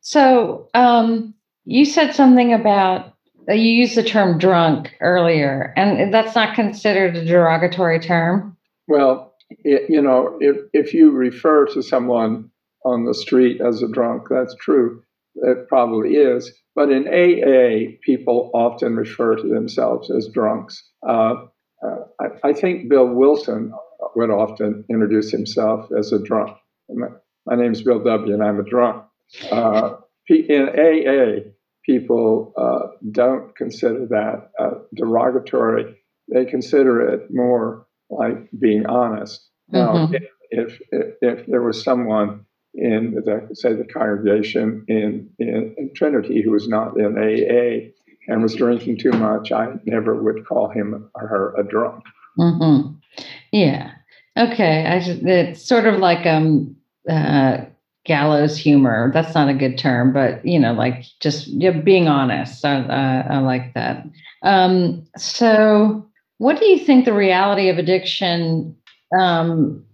So, 0.00 0.68
um, 0.74 1.34
you 1.64 1.84
said 1.84 2.14
something 2.14 2.52
about 2.52 3.12
uh, 3.48 3.54
you 3.54 3.70
used 3.70 3.96
the 3.96 4.02
term 4.02 4.38
drunk 4.38 4.94
earlier, 5.00 5.72
and 5.76 6.14
that's 6.14 6.34
not 6.34 6.54
considered 6.54 7.16
a 7.16 7.24
derogatory 7.24 8.00
term. 8.00 8.56
Well, 8.88 9.34
it, 9.50 9.90
you 9.90 10.00
know, 10.00 10.36
if, 10.40 10.56
if 10.72 10.94
you 10.94 11.10
refer 11.10 11.66
to 11.66 11.82
someone 11.82 12.50
on 12.84 13.04
the 13.04 13.14
street 13.14 13.60
as 13.60 13.82
a 13.82 13.88
drunk, 13.88 14.28
that's 14.30 14.54
true. 14.60 15.02
It 15.42 15.68
probably 15.68 16.14
is. 16.14 16.52
But 16.74 16.90
in 16.90 17.08
AA, 17.08 17.96
people 18.02 18.50
often 18.54 18.96
refer 18.96 19.36
to 19.36 19.48
themselves 19.48 20.10
as 20.10 20.28
drunks. 20.28 20.82
Uh, 21.06 21.46
uh, 21.82 21.96
I, 22.20 22.48
I, 22.48 22.52
think 22.52 22.88
Bill 22.88 23.06
Wilson 23.06 23.72
would 24.14 24.30
often 24.30 24.84
introduce 24.90 25.30
himself 25.30 25.90
as 25.96 26.12
a 26.12 26.22
drunk. 26.22 26.56
My, 26.88 27.08
my 27.46 27.54
name 27.54 27.72
is 27.72 27.82
Bill 27.82 28.02
W., 28.02 28.32
and 28.32 28.42
I'm 28.42 28.60
a 28.60 28.64
drunk. 28.64 29.04
Uh, 29.50 29.96
in 30.28 30.68
AA, 30.68 31.50
people 31.84 32.52
uh, 32.56 32.88
don't 33.10 33.54
consider 33.56 34.06
that 34.06 34.50
uh, 34.58 34.78
derogatory. 34.94 35.96
They 36.32 36.44
consider 36.44 37.08
it 37.08 37.28
more 37.30 37.86
like 38.10 38.50
being 38.58 38.86
honest. 38.86 39.48
Now, 39.68 39.94
mm-hmm. 39.94 40.14
if, 40.50 40.80
if, 40.90 41.12
if 41.20 41.46
there 41.46 41.62
was 41.62 41.82
someone 41.82 42.46
in 42.76 43.14
the 43.14 43.48
say 43.54 43.72
the 43.72 43.84
congregation 43.84 44.84
in, 44.88 45.28
in, 45.38 45.74
in 45.76 45.90
Trinity 45.94 46.42
who 46.42 46.50
was 46.50 46.68
not 46.68 46.96
in 46.98 47.16
AA 47.16 47.90
and 48.28 48.42
was 48.42 48.54
drinking 48.54 48.98
too 48.98 49.12
much, 49.12 49.52
I 49.52 49.74
never 49.84 50.14
would 50.14 50.46
call 50.46 50.68
him 50.68 51.10
or 51.14 51.26
her 51.26 51.54
a 51.56 51.64
drunk. 51.64 52.04
Mm-hmm. 52.38 52.92
Yeah. 53.52 53.92
Okay. 54.36 54.84
I 54.86 54.96
it's 54.96 55.66
sort 55.66 55.86
of 55.86 56.00
like 56.00 56.26
um 56.26 56.76
uh, 57.08 57.64
gallows 58.04 58.56
humor. 58.56 59.10
That's 59.12 59.34
not 59.34 59.48
a 59.48 59.54
good 59.54 59.78
term, 59.78 60.12
but 60.12 60.44
you 60.44 60.58
know, 60.58 60.72
like 60.72 61.04
just 61.20 61.48
you 61.48 61.72
being 61.72 62.08
honest. 62.08 62.64
I, 62.64 62.80
uh, 62.80 63.26
I 63.30 63.38
like 63.38 63.74
that. 63.74 64.06
Um, 64.42 65.06
so, 65.16 66.06
what 66.38 66.58
do 66.58 66.66
you 66.66 66.78
think 66.78 67.04
the 67.04 67.14
reality 67.14 67.68
of 67.68 67.78
addiction 67.78 68.76
um, 69.18 69.84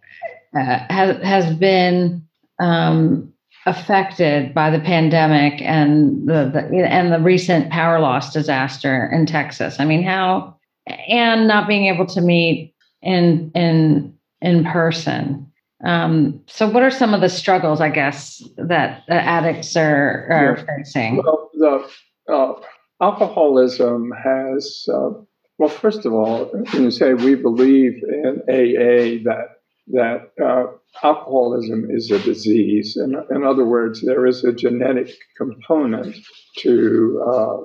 uh, 0.56 0.80
has 0.90 1.16
has 1.22 1.54
been 1.56 2.26
um, 2.60 3.32
affected 3.66 4.54
by 4.54 4.70
the 4.70 4.80
pandemic 4.80 5.60
and 5.62 6.28
the, 6.28 6.50
the 6.52 6.86
and 6.88 7.12
the 7.12 7.20
recent 7.20 7.70
power 7.70 8.00
loss 8.00 8.32
disaster 8.32 9.10
in 9.12 9.26
Texas? 9.26 9.76
I 9.78 9.84
mean, 9.84 10.02
how 10.02 10.56
and 10.86 11.46
not 11.46 11.68
being 11.68 11.86
able 11.86 12.06
to 12.06 12.20
meet 12.20 12.74
in 13.02 13.50
in 13.54 14.14
in 14.40 14.64
person. 14.64 15.48
Um, 15.84 16.40
so, 16.46 16.68
what 16.68 16.82
are 16.82 16.90
some 16.90 17.12
of 17.12 17.20
the 17.20 17.28
struggles, 17.28 17.80
I 17.80 17.88
guess, 17.88 18.42
that 18.56 19.02
addicts 19.08 19.76
are, 19.76 20.28
are 20.30 20.56
yeah. 20.56 20.76
facing? 20.76 21.16
Well, 21.16 21.50
the 21.54 22.32
uh, 22.32 22.52
alcoholism 23.00 24.12
has, 24.12 24.86
uh, 24.92 25.10
well, 25.58 25.68
first 25.68 26.06
of 26.06 26.12
all, 26.12 26.52
you 26.74 26.90
say 26.92 27.14
we 27.14 27.34
believe 27.34 28.00
in 28.04 28.42
AA 28.48 29.24
that 29.24 29.56
that 29.88 30.30
uh, 30.42 30.64
alcoholism 31.02 31.88
is 31.90 32.10
a 32.10 32.18
disease. 32.20 32.96
In, 32.96 33.14
in 33.34 33.44
other 33.44 33.64
words, 33.64 34.02
there 34.02 34.26
is 34.26 34.44
a 34.44 34.52
genetic 34.52 35.10
component 35.36 36.16
to 36.58 37.24
uh, 37.26 37.56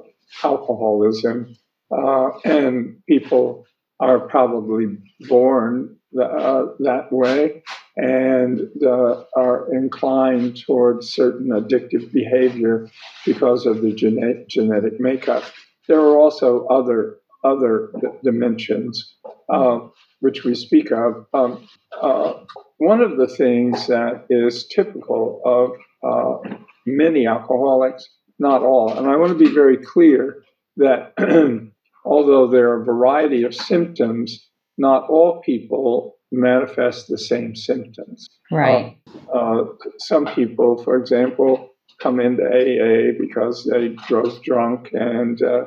alcoholism, 0.43 1.56
uh, 1.91 2.30
and 2.45 2.97
people 3.08 3.65
are 3.99 4.19
probably 4.19 4.97
born 5.27 5.97
uh, 6.21 6.65
that 6.80 7.08
way 7.12 7.63
and 7.97 8.62
uh, 8.86 9.23
are 9.36 9.73
inclined 9.73 10.58
towards 10.65 11.10
certain 11.10 11.49
addictive 11.49 12.12
behavior 12.12 12.88
because 13.25 13.65
of 13.65 13.82
the 13.82 13.91
gene- 13.91 14.45
genetic 14.47 14.99
makeup. 14.99 15.43
There 15.88 15.99
are 15.99 16.17
also 16.17 16.65
other 16.67 17.17
other 17.43 17.91
d- 17.99 18.08
dimensions 18.23 19.15
uh, 19.49 19.80
which 20.19 20.43
we 20.43 20.56
speak 20.56 20.91
of. 20.91 21.25
Um, 21.34 21.67
uh, 22.01 22.34
one 22.77 23.01
of 23.01 23.17
the 23.17 23.27
things 23.27 23.88
that 23.88 24.25
is 24.30 24.67
typical 24.67 25.41
of 25.45 25.71
uh, 26.03 26.56
many 26.86 27.27
alcoholics, 27.27 28.08
not 28.39 28.62
all, 28.62 28.97
and 28.97 29.08
I 29.08 29.15
want 29.15 29.38
to 29.38 29.45
be 29.45 29.53
very 29.53 29.77
clear 29.77 30.43
that 30.77 31.13
although 32.06 32.47
there 32.47 32.69
are 32.69 32.82
a 32.82 32.86
variety 32.86 33.43
of 33.43 33.53
symptoms, 33.53 34.47
not 34.77 35.10
all 35.10 35.41
people 35.41 36.17
manifest 36.32 37.08
the 37.08 37.17
same 37.17 37.56
symptoms. 37.56 38.27
Right. 38.51 38.97
Uh, 39.34 39.38
uh, 39.38 39.63
some 39.99 40.25
people, 40.27 40.84
for 40.84 40.97
example, 40.97 41.69
come 41.99 42.19
into 42.19 42.43
AA 42.43 43.17
because 43.19 43.65
they 43.65 43.89
drove 44.08 44.41
drunk 44.43 44.89
and 44.93 45.41
uh, 45.41 45.65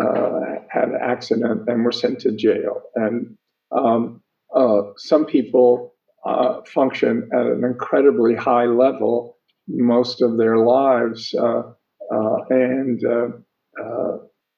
uh, 0.00 0.40
had 0.70 0.88
an 0.88 0.98
accident 1.00 1.68
and 1.68 1.84
were 1.84 1.92
sent 1.92 2.20
to 2.20 2.32
jail. 2.32 2.82
And 2.94 3.36
um, 3.72 4.22
uh, 4.54 4.82
some 4.96 5.26
people 5.26 5.94
uh, 6.26 6.60
function 6.62 7.28
at 7.32 7.46
an 7.46 7.64
incredibly 7.64 8.34
high 8.34 8.64
level 8.64 9.36
most 9.68 10.22
of 10.22 10.36
their 10.38 10.58
lives 10.58 11.34
and 12.50 13.02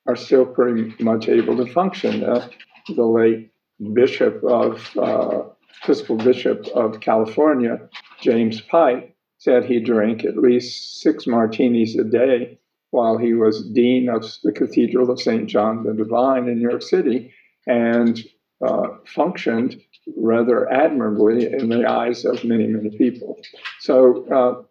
are 0.06 0.16
still 0.16 0.46
pretty 0.46 0.94
much 1.02 1.28
able 1.28 1.56
to 1.56 1.70
function. 1.72 2.20
the 2.20 3.04
late 3.04 3.50
bishop 3.92 4.42
of 4.44 4.96
uh, 4.96 5.42
Episcopal 5.82 6.16
Bishop 6.16 6.66
of 6.74 7.00
California, 7.00 7.88
James 8.20 8.60
Pike, 8.60 9.16
said 9.38 9.64
he 9.64 9.80
drank 9.80 10.24
at 10.24 10.36
least 10.36 11.00
six 11.00 11.26
martinis 11.26 11.96
a 11.96 12.04
day 12.04 12.58
while 12.90 13.16
he 13.16 13.32
was 13.32 13.66
dean 13.70 14.08
of 14.08 14.22
the 14.42 14.52
Cathedral 14.52 15.10
of 15.10 15.20
St. 15.20 15.48
John 15.48 15.84
the 15.84 15.94
Divine 15.94 16.48
in 16.48 16.56
New 16.56 16.68
York 16.68 16.82
City 16.82 17.32
and 17.66 18.20
uh, 18.66 18.88
functioned 19.06 19.80
rather 20.16 20.70
admirably 20.72 21.46
in 21.52 21.68
the 21.68 21.88
eyes 21.88 22.24
of 22.24 22.44
many, 22.44 22.66
many 22.66 22.96
people. 22.96 23.38
So 23.80 24.66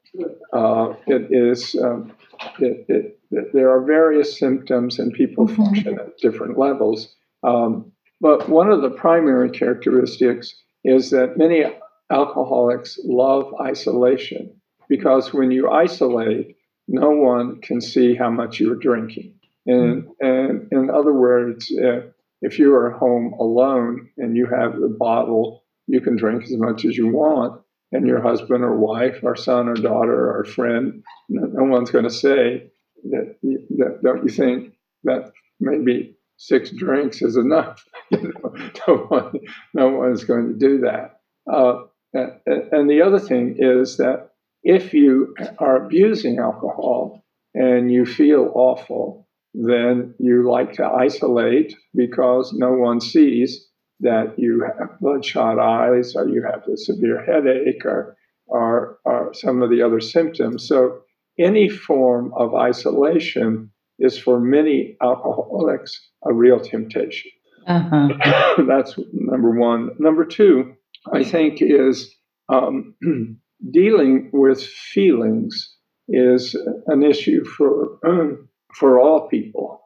uh, 0.53 0.55
uh, 0.55 0.95
it 1.07 1.27
is, 1.31 1.75
um, 1.81 2.11
it, 2.59 2.85
it, 2.87 3.19
it, 3.31 3.53
there 3.53 3.69
are 3.69 3.83
various 3.83 4.37
symptoms 4.37 4.99
and 4.99 5.13
people 5.13 5.47
mm-hmm. 5.47 5.63
function 5.63 5.99
at 5.99 6.17
different 6.17 6.57
levels. 6.57 7.15
Um, 7.43 7.91
but 8.21 8.49
one 8.49 8.69
of 8.69 8.81
the 8.81 8.89
primary 8.89 9.49
characteristics 9.49 10.53
is 10.83 11.11
that 11.11 11.37
many 11.37 11.63
alcoholics 12.11 12.99
love 13.03 13.53
isolation 13.61 14.59
because 14.87 15.33
when 15.33 15.51
you 15.51 15.69
isolate, 15.69 16.57
no 16.87 17.11
one 17.11 17.61
can 17.61 17.79
see 17.79 18.15
how 18.15 18.29
much 18.29 18.59
you're 18.59 18.75
drinking. 18.75 19.35
And, 19.67 20.07
and 20.19 20.67
in 20.71 20.89
other 20.89 21.13
words, 21.13 21.71
uh, 21.71 22.01
if 22.41 22.59
you 22.59 22.73
are 22.75 22.91
home 22.91 23.33
alone 23.39 24.09
and 24.17 24.35
you 24.35 24.45
have 24.45 24.79
the 24.79 24.95
bottle, 24.99 25.63
you 25.87 26.01
can 26.01 26.15
drink 26.15 26.43
as 26.43 26.55
much 26.55 26.85
as 26.85 26.95
you 26.97 27.07
want, 27.07 27.61
and 27.91 28.07
your 28.07 28.21
husband 28.21 28.63
or 28.63 28.77
wife 28.77 29.19
or 29.23 29.35
son 29.35 29.67
or 29.67 29.73
daughter 29.73 30.37
or 30.37 30.45
friend, 30.45 31.03
no, 31.27 31.47
no 31.47 31.63
one's 31.63 31.91
going 31.91 32.03
to 32.03 32.09
say 32.09 32.69
that, 33.03 33.35
that, 33.41 33.99
don't 34.03 34.23
you 34.23 34.29
think 34.29 34.73
that 35.03 35.31
maybe 35.59 36.15
six 36.37 36.69
drinks 36.71 37.21
is 37.21 37.35
enough. 37.35 37.83
no 38.11 38.95
one, 39.09 39.39
no 39.73 39.89
one's 39.89 40.23
going 40.23 40.47
to 40.47 40.53
do 40.53 40.79
that. 40.81 41.19
Uh, 41.51 41.83
and 42.13 42.89
the 42.89 43.01
other 43.01 43.19
thing 43.19 43.55
is 43.59 43.97
that 43.97 44.29
if 44.63 44.93
you 44.93 45.35
are 45.57 45.85
abusing 45.85 46.39
alcohol 46.39 47.23
and 47.53 47.91
you 47.91 48.05
feel 48.05 48.51
awful, 48.53 49.27
then 49.53 50.13
you 50.19 50.49
like 50.49 50.73
to 50.73 50.85
isolate 50.85 51.75
because 51.95 52.53
no 52.53 52.73
one 52.73 53.01
sees 53.01 53.67
that 53.99 54.37
you 54.37 54.63
have 54.77 54.99
bloodshot 54.99 55.59
eyes 55.59 56.15
or 56.15 56.29
you 56.29 56.43
have 56.43 56.63
a 56.67 56.77
severe 56.77 57.23
headache 57.25 57.85
or, 57.85 58.15
or, 58.47 58.99
or 59.05 59.33
some 59.33 59.61
of 59.61 59.69
the 59.69 59.81
other 59.81 59.99
symptoms. 59.99 60.67
So, 60.67 61.01
any 61.37 61.69
form 61.69 62.33
of 62.35 62.53
isolation 62.53 63.71
is 63.97 64.17
for 64.17 64.39
many 64.39 64.97
alcoholics 65.01 66.09
a 66.25 66.33
real 66.33 66.59
temptation. 66.59 67.31
Uh-huh. 67.65 68.55
That's 68.67 68.97
number 69.13 69.51
one. 69.51 69.91
Number 69.99 70.25
two, 70.25 70.73
I 71.13 71.23
think, 71.23 71.61
is 71.61 72.13
um, 72.49 72.95
dealing 73.71 74.31
with 74.33 74.63
feelings 74.63 75.75
is 76.09 76.55
an 76.87 77.03
issue 77.03 77.45
for 77.45 77.99
for 78.73 78.99
all 78.99 79.27
people, 79.27 79.81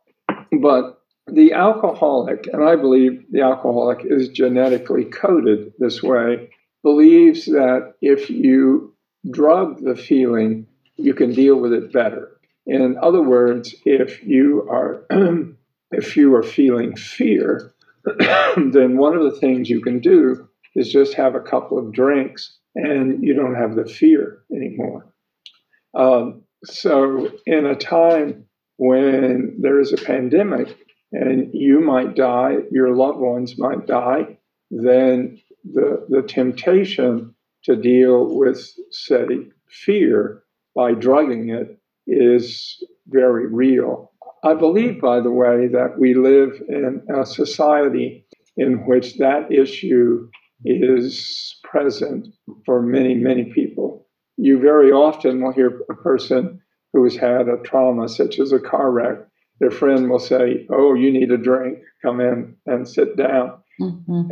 but 0.61 1.01
the 1.27 1.53
alcoholic, 1.53 2.47
and 2.51 2.63
I 2.63 2.75
believe 2.75 3.25
the 3.31 3.41
alcoholic 3.41 3.99
is 4.03 4.29
genetically 4.29 5.05
coded 5.05 5.73
this 5.79 6.03
way, 6.03 6.49
believes 6.83 7.45
that 7.45 7.93
if 8.01 8.29
you 8.29 8.93
drug 9.31 9.81
the 9.81 9.95
feeling, 9.95 10.67
you 10.97 11.13
can 11.13 11.31
deal 11.31 11.55
with 11.55 11.73
it 11.73 11.93
better. 11.93 12.29
In 12.65 12.97
other 13.01 13.21
words, 13.21 13.73
if 13.85 14.23
you 14.23 14.67
are 14.69 15.05
if 15.91 16.17
you 16.17 16.33
are 16.35 16.43
feeling 16.43 16.95
fear, 16.95 17.73
then 18.05 18.97
one 18.97 19.15
of 19.15 19.23
the 19.23 19.39
things 19.39 19.69
you 19.69 19.81
can 19.81 19.99
do 19.99 20.47
is 20.75 20.91
just 20.91 21.13
have 21.13 21.35
a 21.35 21.39
couple 21.39 21.77
of 21.77 21.93
drinks 21.93 22.57
and 22.75 23.23
you 23.23 23.33
don't 23.33 23.55
have 23.55 23.75
the 23.75 23.85
fear 23.85 24.43
anymore. 24.51 25.13
Um, 25.93 26.43
so, 26.65 27.29
in 27.45 27.65
a 27.65 27.75
time 27.75 28.45
when 28.83 29.55
there 29.61 29.79
is 29.79 29.93
a 29.93 29.97
pandemic 29.97 30.75
and 31.13 31.49
you 31.53 31.79
might 31.79 32.15
die, 32.15 32.57
your 32.69 32.93
loved 32.93 33.19
ones 33.19 33.57
might 33.57 33.87
die, 33.87 34.37
then 34.71 35.39
the, 35.63 36.05
the 36.09 36.21
temptation 36.21 37.33
to 37.63 37.77
deal 37.77 38.35
with, 38.37 38.59
say, 38.91 39.23
fear 39.69 40.43
by 40.75 40.91
drugging 40.91 41.49
it 41.49 41.79
is 42.07 42.83
very 43.07 43.47
real. 43.47 44.11
I 44.43 44.53
believe, 44.53 44.99
by 44.99 45.21
the 45.21 45.31
way, 45.31 45.67
that 45.67 45.97
we 45.97 46.13
live 46.13 46.61
in 46.67 47.07
a 47.15 47.25
society 47.25 48.25
in 48.57 48.85
which 48.85 49.17
that 49.17 49.49
issue 49.49 50.27
is 50.65 51.57
present 51.63 52.27
for 52.65 52.81
many, 52.81 53.15
many 53.15 53.45
people. 53.45 54.07
You 54.35 54.59
very 54.59 54.91
often 54.91 55.41
will 55.41 55.53
hear 55.53 55.79
a 55.89 55.95
person 55.95 56.59
who 56.93 57.03
has 57.03 57.15
had 57.15 57.49
a 57.49 57.57
trauma, 57.63 58.07
such 58.07 58.39
as 58.39 58.51
a 58.51 58.59
car 58.59 58.91
wreck, 58.91 59.17
their 59.59 59.71
friend 59.71 60.09
will 60.09 60.19
say, 60.19 60.67
Oh, 60.69 60.93
you 60.93 61.11
need 61.11 61.31
a 61.31 61.37
drink, 61.37 61.79
come 62.01 62.21
in 62.21 62.55
and 62.65 62.87
sit 62.87 63.17
down. 63.17 63.59
Mm-hmm. 63.81 64.29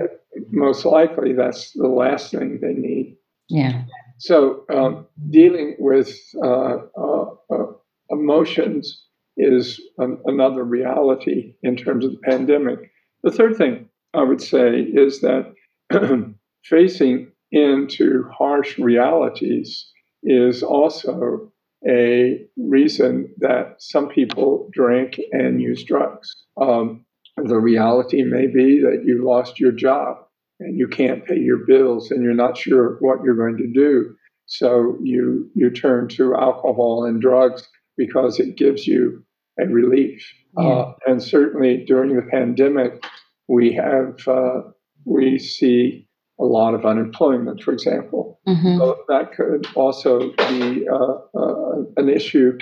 Most 0.52 0.86
likely, 0.86 1.34
that's 1.34 1.72
the 1.74 1.88
last 1.88 2.32
thing 2.32 2.60
they 2.62 2.74
need. 2.74 3.18
Yeah. 3.50 3.84
So, 4.20 4.64
um, 4.70 5.08
dealing 5.30 5.76
with 5.80 6.16
uh, 6.44 6.78
uh, 6.98 7.26
uh, 7.52 7.66
emotions 8.10 9.06
is 9.36 9.82
an, 9.98 10.20
another 10.26 10.64
reality 10.64 11.56
in 11.64 11.76
terms 11.76 12.06
of 12.06 12.12
the 12.12 12.20
pandemic. 12.20 12.92
The 13.24 13.32
third 13.32 13.58
thing 13.58 13.90
I 14.14 14.24
would 14.24 14.42
say 14.42 14.82
is 14.82 15.22
that 15.22 15.54
facing 16.64 17.32
into 17.52 18.30
harsh 18.32 18.78
realities 18.78 19.88
is 20.24 20.64
also 20.64 21.51
a 21.88 22.46
reason 22.58 23.34
that 23.38 23.76
some 23.80 24.08
people 24.10 24.70
drink 24.72 25.20
and 25.32 25.62
use 25.62 25.84
drugs. 25.84 26.36
Um, 26.60 27.06
the 27.38 27.60
reality 27.60 28.24
may 28.24 28.48
be 28.48 28.82
that 28.82 29.04
you 29.06 29.26
lost 29.26 29.60
your 29.60 29.72
job 29.72 30.18
and 30.60 30.78
you 30.78 30.88
can't 30.88 31.26
pay 31.26 31.40
your 31.40 31.66
bills 31.66 32.12
and 32.12 32.24
you're 32.24 32.34
not 32.34 32.58
sure 32.58 32.98
what 33.00 33.24
you're 33.24 33.36
going 33.36 33.58
to 33.58 33.72
do. 33.74 34.16
So 34.46 34.98
you 35.02 35.50
you 35.56 35.72
turn 35.72 36.08
to 36.10 36.36
alcohol 36.36 37.06
and 37.06 37.22
drugs 37.22 37.68
because 37.98 38.40
it 38.40 38.58
gives 38.58 38.86
you 38.86 39.24
a 39.60 39.66
relief. 39.66 40.22
Yeah. 40.58 40.68
Uh, 40.68 40.94
and 41.08 41.24
certainly 41.24 41.86
during 41.86 42.16
the 42.16 42.22
pandemic, 42.30 43.04
we 43.48 43.74
have 43.74 44.28
uh, 44.28 44.62
we 45.06 45.40
see 45.40 46.08
a 46.42 46.46
lot 46.46 46.74
of 46.74 46.86
unemployment, 46.86 47.62
for 47.62 47.72
example. 47.72 48.40
Mm-hmm. 48.48 48.78
So 48.80 48.98
that 49.08 49.34
could 49.34 49.68
also 49.76 50.32
be 50.50 50.88
uh, 50.88 51.40
uh, 51.40 51.76
an 51.98 52.10
issue. 52.10 52.58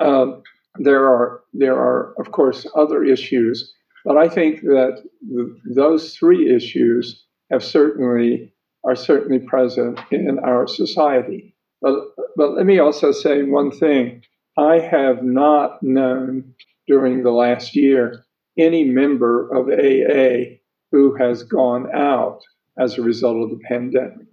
Um, 0.00 0.42
there 0.76 1.06
are 1.06 1.42
there 1.52 1.74
are 1.74 2.14
of 2.18 2.32
course 2.32 2.66
other 2.74 3.04
issues, 3.04 3.72
but 4.04 4.16
I 4.16 4.28
think 4.28 4.62
that 4.62 5.02
the, 5.20 5.56
those 5.74 6.16
three 6.16 6.54
issues 6.54 7.24
have 7.50 7.62
certainly 7.62 8.52
are 8.84 8.96
certainly 8.96 9.40
present 9.40 9.98
in 10.10 10.38
our 10.38 10.66
society. 10.66 11.54
But, 11.82 11.94
but 12.36 12.54
let 12.54 12.66
me 12.66 12.78
also 12.78 13.12
say 13.12 13.42
one 13.42 13.70
thing. 13.70 14.22
I 14.56 14.78
have 14.78 15.22
not 15.22 15.82
known 15.82 16.54
during 16.86 17.22
the 17.22 17.30
last 17.30 17.76
year 17.76 18.24
any 18.58 18.84
member 18.84 19.48
of 19.54 19.68
AA 19.68 20.56
who 20.90 21.14
has 21.14 21.42
gone 21.44 21.88
out 21.94 22.40
as 22.78 22.96
a 22.96 23.02
result 23.02 23.42
of 23.42 23.50
the 23.50 23.64
pandemic. 23.68 24.26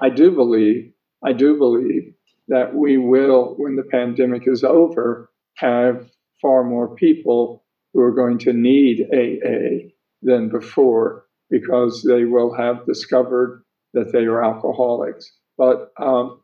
I 0.00 0.10
do 0.10 0.30
believe, 0.30 0.92
I 1.24 1.32
do 1.32 1.56
believe 1.56 2.14
that 2.48 2.74
we 2.74 2.98
will, 2.98 3.54
when 3.56 3.76
the 3.76 3.84
pandemic 3.84 4.46
is 4.46 4.64
over, 4.64 5.30
have 5.56 6.10
far 6.40 6.64
more 6.64 6.94
people 6.94 7.64
who 7.92 8.00
are 8.00 8.12
going 8.12 8.38
to 8.38 8.52
need 8.52 9.06
AA 9.12 9.90
than 10.22 10.48
before 10.48 11.26
because 11.50 12.02
they 12.02 12.24
will 12.24 12.54
have 12.54 12.86
discovered 12.86 13.62
that 13.92 14.12
they 14.12 14.24
are 14.24 14.42
alcoholics. 14.42 15.30
But 15.58 15.92
um, 16.00 16.40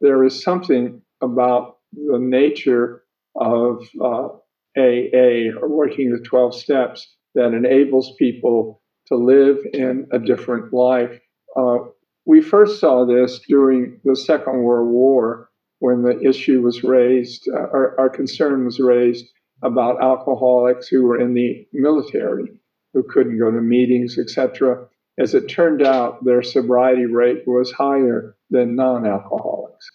there 0.00 0.24
is 0.24 0.42
something 0.42 1.02
about 1.20 1.78
the 1.92 2.18
nature 2.18 3.04
of 3.36 3.86
uh, 4.00 4.28
AA 4.76 5.50
or 5.60 5.68
working 5.68 6.10
the 6.10 6.24
12 6.24 6.54
steps 6.54 7.14
that 7.34 7.52
enables 7.52 8.14
people 8.18 8.82
to 9.08 9.16
live 9.16 9.58
in 9.72 10.06
a 10.12 10.18
different 10.18 10.72
life. 10.72 11.18
Uh, 11.56 11.78
we 12.26 12.40
first 12.40 12.78
saw 12.78 13.06
this 13.06 13.40
during 13.48 14.00
the 14.04 14.14
Second 14.14 14.62
World 14.62 14.90
War 14.90 15.48
when 15.80 16.02
the 16.02 16.20
issue 16.20 16.60
was 16.62 16.82
raised, 16.82 17.48
uh, 17.48 17.58
our, 17.58 17.98
our 17.98 18.08
concern 18.10 18.64
was 18.64 18.80
raised 18.80 19.26
about 19.62 20.02
alcoholics 20.02 20.88
who 20.88 21.04
were 21.04 21.20
in 21.20 21.34
the 21.34 21.66
military, 21.72 22.52
who 22.92 23.02
couldn't 23.02 23.38
go 23.38 23.50
to 23.50 23.60
meetings, 23.60 24.18
etc. 24.18 24.86
As 25.18 25.34
it 25.34 25.48
turned 25.48 25.82
out, 25.82 26.24
their 26.24 26.42
sobriety 26.42 27.06
rate 27.06 27.44
was 27.46 27.72
higher 27.72 28.36
than 28.50 28.76
non 28.76 29.06
alcoholics. 29.06 29.88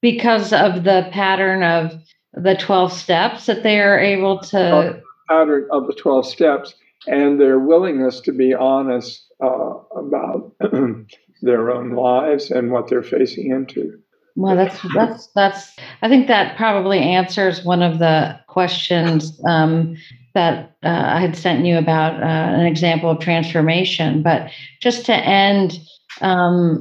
Because 0.00 0.52
of 0.52 0.84
the 0.84 1.08
pattern 1.10 1.62
of 1.62 1.94
the 2.32 2.56
12 2.56 2.92
steps 2.92 3.46
that 3.46 3.62
they 3.62 3.80
are 3.80 3.98
able 3.98 4.38
to. 4.38 5.02
Pattern 5.28 5.68
of 5.72 5.86
the 5.86 5.94
12 5.94 6.26
steps 6.26 6.74
and 7.06 7.40
their 7.40 7.58
willingness 7.58 8.20
to 8.20 8.32
be 8.32 8.54
honest 8.54 9.24
uh, 9.42 9.74
about 9.96 10.52
their 11.42 11.70
own 11.70 11.92
lives 11.94 12.50
and 12.50 12.70
what 12.70 12.88
they're 12.88 13.02
facing 13.02 13.50
into. 13.50 13.98
Well, 14.36 14.56
that's 14.56 14.80
that's 14.94 15.28
that's. 15.28 15.76
I 16.02 16.08
think 16.08 16.26
that 16.26 16.56
probably 16.56 16.98
answers 16.98 17.64
one 17.64 17.82
of 17.82 18.00
the 18.00 18.38
questions 18.48 19.40
um, 19.46 19.96
that 20.34 20.76
uh, 20.82 20.88
I 20.88 21.20
had 21.20 21.36
sent 21.36 21.64
you 21.64 21.78
about 21.78 22.20
uh, 22.20 22.26
an 22.26 22.66
example 22.66 23.10
of 23.10 23.20
transformation. 23.20 24.22
But 24.22 24.50
just 24.80 25.06
to 25.06 25.14
end, 25.14 25.78
um, 26.20 26.80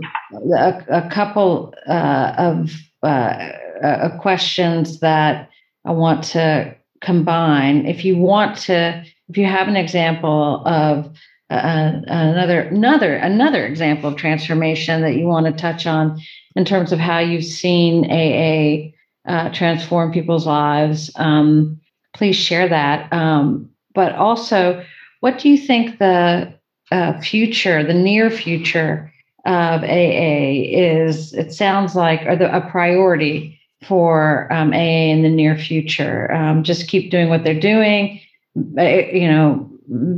a, 0.58 0.84
a, 0.90 1.10
couple 1.12 1.76
uh, 1.88 2.34
of 2.40 2.72
uh, 3.04 4.18
questions 4.20 5.00
that 5.02 5.50
I 5.86 5.92
want 5.92 6.24
to 6.26 6.76
combine. 7.02 7.86
If 7.86 8.04
you 8.04 8.18
want 8.18 8.58
to 8.62 9.06
if 9.34 9.38
you 9.40 9.48
have 9.48 9.68
an 9.68 9.76
example 9.76 10.62
of 10.68 11.08
uh, 11.50 12.02
another 12.06 12.62
another 12.62 13.16
another 13.16 13.66
example 13.66 14.12
of 14.12 14.16
transformation 14.16 15.02
that 15.02 15.16
you 15.16 15.26
want 15.26 15.48
to 15.48 15.52
touch 15.52 15.88
on 15.88 16.22
in 16.56 16.64
terms 16.64 16.92
of 16.92 17.00
how 17.00 17.18
you've 17.18 17.44
seen 17.44 18.06
AA 18.12 18.92
uh, 19.28 19.50
transform 19.52 20.12
people's 20.14 20.46
lives, 20.46 21.10
um, 21.16 21.82
please 22.14 22.36
share 22.36 22.70
that. 22.70 23.12
Um, 23.12 23.72
but 23.96 24.14
also, 24.14 24.86
what 25.22 25.40
do 25.40 25.50
you 25.50 25.58
think 25.58 25.98
the 25.98 26.54
uh, 26.92 27.20
future, 27.20 27.84
the 27.84 27.96
near 27.96 28.30
future 28.30 29.12
of 29.48 29.82
AA 29.82 30.62
is? 30.70 31.34
It 31.34 31.54
sounds 31.54 31.96
like, 31.96 32.22
the, 32.38 32.56
a 32.56 32.70
priority 32.70 33.60
for 33.84 34.48
um, 34.54 34.74
AA 34.74 35.10
in 35.10 35.24
the 35.24 35.30
near 35.30 35.58
future. 35.58 36.32
Um, 36.32 36.62
just 36.62 36.88
keep 36.88 37.10
doing 37.10 37.30
what 37.30 37.44
they're 37.44 37.60
doing 37.60 38.20
you 38.56 39.28
know, 39.28 39.70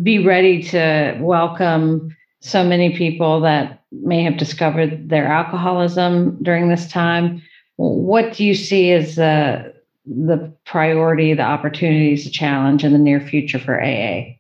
be 0.04 0.24
ready 0.26 0.62
to 0.63 1.17
welcome 1.21 2.15
so 2.41 2.63
many 2.63 2.95
people 2.95 3.41
that 3.41 3.84
may 3.91 4.24
have 4.24 4.38
discovered 4.38 5.10
their 5.10 5.26
alcoholism 5.26 6.38
during 6.43 6.69
this 6.69 6.88
time. 6.88 7.41
What 7.78 8.34
do 8.34 8.45
you 8.45 8.56
see 8.56 8.91
as 8.91 9.15
the 9.15 9.74
the 10.06 10.54
priority, 10.65 11.34
the 11.34 11.41
opportunities, 11.41 12.26
the 12.26 12.30
challenge 12.30 12.84
in 12.84 12.93
the 12.93 13.00
near 13.00 13.19
future 13.19 13.58
for 13.58 13.82
AA? 13.82 14.36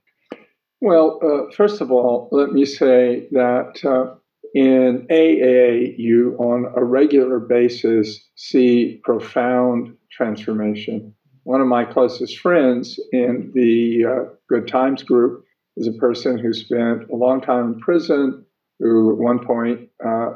Well, 0.79 1.19
uh, 1.23 1.51
first 1.55 1.81
of 1.81 1.91
all, 1.91 2.29
let 2.31 2.51
me 2.51 2.65
say 2.65 3.27
that 3.31 3.83
uh, 3.83 4.15
in 4.53 5.07
AA, 5.09 5.95
you 5.97 6.35
on 6.37 6.71
a 6.75 6.83
regular 6.83 7.39
basis 7.39 8.23
see 8.35 9.01
profound 9.03 9.97
transformation 10.11 11.15
one 11.45 11.61
of 11.61 11.67
my 11.67 11.85
closest 11.85 12.39
friends 12.39 12.99
in 13.13 13.51
the 13.53 14.03
uh, 14.03 14.33
Good 14.49 14.67
Times 14.67 15.03
group 15.03 15.45
is 15.77 15.87
a 15.87 15.93
person 15.93 16.39
who 16.39 16.51
spent 16.53 17.07
a 17.11 17.15
long 17.15 17.39
time 17.39 17.73
in 17.73 17.79
prison, 17.79 18.43
who 18.79 19.11
at 19.11 19.19
one 19.19 19.45
point 19.45 19.87
uh, 20.03 20.31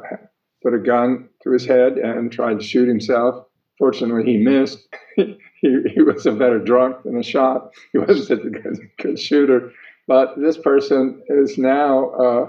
put 0.62 0.72
a 0.72 0.78
gun 0.78 1.28
to 1.42 1.50
his 1.50 1.66
head 1.66 1.94
and 1.98 2.30
tried 2.30 2.60
to 2.60 2.64
shoot 2.64 2.88
himself. 2.88 3.44
Fortunately, 3.76 4.22
he 4.24 4.38
missed. 4.38 4.86
he, 5.16 5.36
he 5.62 6.00
was 6.00 6.26
a 6.26 6.32
better 6.32 6.60
drunk 6.60 7.02
than 7.04 7.18
a 7.18 7.24
shot. 7.24 7.72
He 7.92 7.98
wasn't 7.98 8.28
such 8.28 8.46
a 8.46 8.50
good, 8.50 8.78
good 9.02 9.18
shooter. 9.18 9.72
But 10.06 10.40
this 10.40 10.58
person 10.58 11.22
is 11.28 11.58
now, 11.58 12.10
uh, 12.10 12.46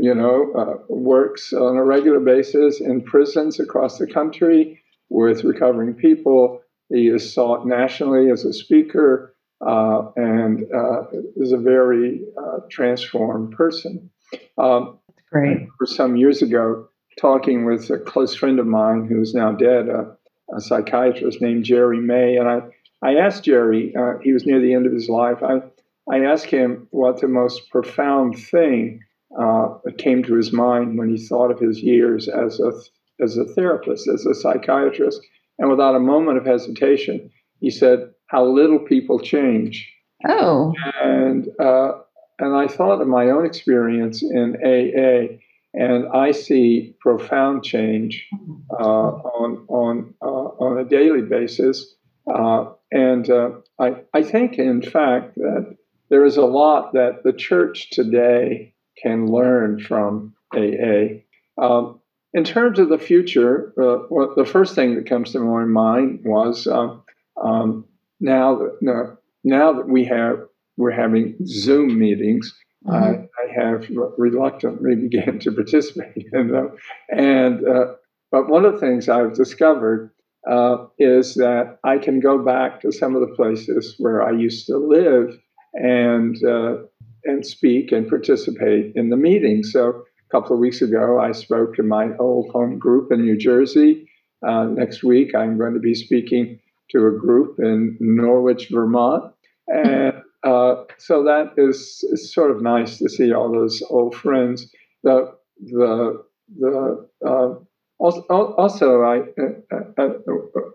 you 0.00 0.14
know, 0.14 0.52
uh, 0.58 0.84
works 0.88 1.52
on 1.52 1.76
a 1.76 1.84
regular 1.84 2.20
basis 2.20 2.80
in 2.80 3.02
prisons 3.02 3.60
across 3.60 3.98
the 3.98 4.08
country 4.08 4.80
with 5.10 5.44
recovering 5.44 5.94
people 5.94 6.60
he 6.94 7.08
is 7.08 7.32
sought 7.32 7.66
nationally 7.66 8.30
as 8.30 8.44
a 8.44 8.52
speaker 8.52 9.34
uh, 9.66 10.10
and 10.16 10.64
uh, 10.74 11.02
is 11.36 11.52
a 11.52 11.58
very 11.58 12.22
uh, 12.38 12.60
transformed 12.70 13.52
person. 13.52 14.10
Um, 14.58 14.98
Great. 15.30 15.66
For 15.78 15.86
some 15.86 16.16
years 16.16 16.42
ago, 16.42 16.88
talking 17.20 17.64
with 17.64 17.90
a 17.90 17.98
close 17.98 18.34
friend 18.34 18.58
of 18.58 18.66
mine 18.66 19.06
who 19.06 19.20
is 19.20 19.34
now 19.34 19.52
dead, 19.52 19.88
a, 19.88 20.16
a 20.54 20.60
psychiatrist 20.60 21.40
named 21.40 21.64
Jerry 21.64 22.00
May, 22.00 22.36
and 22.36 22.48
I, 22.48 22.60
I 23.02 23.16
asked 23.16 23.44
Jerry, 23.44 23.94
uh, 23.96 24.18
he 24.22 24.32
was 24.32 24.46
near 24.46 24.60
the 24.60 24.74
end 24.74 24.86
of 24.86 24.92
his 24.92 25.08
life, 25.08 25.42
I, 25.42 25.62
I 26.10 26.24
asked 26.24 26.46
him 26.46 26.86
what 26.90 27.20
the 27.20 27.28
most 27.28 27.70
profound 27.70 28.38
thing 28.38 29.00
uh, 29.38 29.78
came 29.98 30.22
to 30.24 30.34
his 30.34 30.52
mind 30.52 30.98
when 30.98 31.08
he 31.08 31.26
thought 31.26 31.50
of 31.50 31.58
his 31.58 31.80
years 31.80 32.28
as 32.28 32.60
a 32.60 32.72
as 33.20 33.36
a 33.36 33.44
therapist, 33.44 34.08
as 34.08 34.26
a 34.26 34.34
psychiatrist, 34.34 35.20
and 35.58 35.70
without 35.70 35.94
a 35.94 36.00
moment 36.00 36.38
of 36.38 36.46
hesitation, 36.46 37.30
he 37.60 37.70
said, 37.70 38.10
"How 38.26 38.44
little 38.44 38.78
people 38.78 39.18
change." 39.18 39.90
Oh, 40.26 40.72
and 41.02 41.48
uh, 41.60 41.92
and 42.38 42.54
I 42.54 42.66
thought 42.66 43.00
of 43.00 43.08
my 43.08 43.30
own 43.30 43.46
experience 43.46 44.22
in 44.22 44.56
AA, 44.64 45.38
and 45.74 46.08
I 46.08 46.32
see 46.32 46.96
profound 47.00 47.64
change 47.64 48.26
uh, 48.70 49.10
on 49.40 49.64
on 49.68 50.14
uh, 50.22 50.64
on 50.64 50.78
a 50.78 50.84
daily 50.84 51.22
basis. 51.22 51.94
Uh, 52.32 52.66
and 52.90 53.28
uh, 53.28 53.50
I 53.78 53.96
I 54.14 54.22
think, 54.22 54.58
in 54.58 54.82
fact, 54.82 55.34
that 55.36 55.76
there 56.10 56.24
is 56.24 56.36
a 56.36 56.46
lot 56.46 56.92
that 56.94 57.22
the 57.24 57.32
church 57.32 57.90
today 57.90 58.74
can 59.02 59.26
learn 59.26 59.80
from 59.80 60.34
AA. 60.54 61.22
Um, 61.58 62.00
in 62.34 62.42
terms 62.42 62.80
of 62.80 62.88
the 62.88 62.98
future, 62.98 63.72
uh, 63.80 64.06
well, 64.10 64.34
the 64.36 64.44
first 64.44 64.74
thing 64.74 64.96
that 64.96 65.08
comes 65.08 65.32
to 65.32 65.40
my 65.40 65.64
mind 65.64 66.20
was 66.24 66.66
um, 66.66 67.02
um, 67.42 67.84
now 68.20 68.56
that 68.56 69.16
now 69.44 69.72
that 69.72 69.88
we 69.88 70.04
have 70.04 70.40
we're 70.76 70.90
having 70.90 71.36
Zoom 71.46 71.98
meetings. 71.98 72.52
Mm-hmm. 72.84 72.94
I, 72.96 73.62
I, 73.62 73.64
have 73.64 73.88
reluctantly 74.18 74.94
began 75.08 75.38
to 75.38 75.52
participate 75.52 76.26
in 76.32 76.48
them, 76.48 76.76
and 77.08 77.66
uh, 77.66 77.94
but 78.30 78.48
one 78.48 78.66
of 78.66 78.74
the 78.74 78.80
things 78.80 79.08
I've 79.08 79.34
discovered 79.34 80.10
uh, 80.50 80.86
is 80.98 81.34
that 81.36 81.78
I 81.84 81.96
can 81.96 82.20
go 82.20 82.44
back 82.44 82.80
to 82.80 82.92
some 82.92 83.14
of 83.14 83.22
the 83.22 83.34
places 83.34 83.94
where 83.98 84.22
I 84.22 84.32
used 84.32 84.66
to 84.66 84.76
live 84.76 85.38
and 85.72 86.36
uh, 86.44 86.78
and 87.24 87.46
speak 87.46 87.92
and 87.92 88.08
participate 88.08 88.92
in 88.96 89.08
the 89.08 89.16
meetings. 89.16 89.72
So 89.72 90.04
couple 90.30 90.54
of 90.54 90.60
weeks 90.60 90.82
ago, 90.82 91.20
I 91.20 91.32
spoke 91.32 91.74
to 91.76 91.82
my 91.82 92.16
old 92.18 92.50
home 92.50 92.78
group 92.78 93.12
in 93.12 93.22
New 93.22 93.36
Jersey. 93.36 94.08
Uh, 94.46 94.64
next 94.64 95.02
week, 95.02 95.34
I'm 95.34 95.58
going 95.58 95.74
to 95.74 95.80
be 95.80 95.94
speaking 95.94 96.58
to 96.90 97.06
a 97.06 97.12
group 97.12 97.58
in 97.58 97.96
Norwich, 98.00 98.68
Vermont, 98.70 99.32
and 99.68 100.22
uh, 100.42 100.84
so 100.98 101.24
that 101.24 101.54
is, 101.56 102.04
sort 102.32 102.50
of 102.50 102.62
nice 102.62 102.98
to 102.98 103.08
see 103.08 103.32
all 103.32 103.50
those 103.50 103.82
old 103.88 104.14
friends. 104.14 104.70
The 105.02 105.34
the 105.60 106.22
the 106.58 107.08
uh, 107.26 107.54
also, 107.98 108.20
also 108.22 109.02
I, 109.02 109.20
uh, 109.40 109.80
uh, 109.98 110.08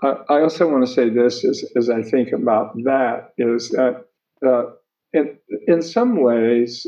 uh, 0.03 0.15
I 0.29 0.41
also 0.41 0.67
want 0.69 0.88
to 0.88 0.91
say 0.91 1.09
this 1.09 1.45
as, 1.45 1.63
as 1.75 1.89
I 1.89 2.01
think 2.01 2.31
about 2.31 2.75
that 2.83 3.33
is 3.38 3.69
that 3.69 4.05
in 5.13 5.38
in 5.67 5.81
some 5.81 6.21
ways 6.21 6.85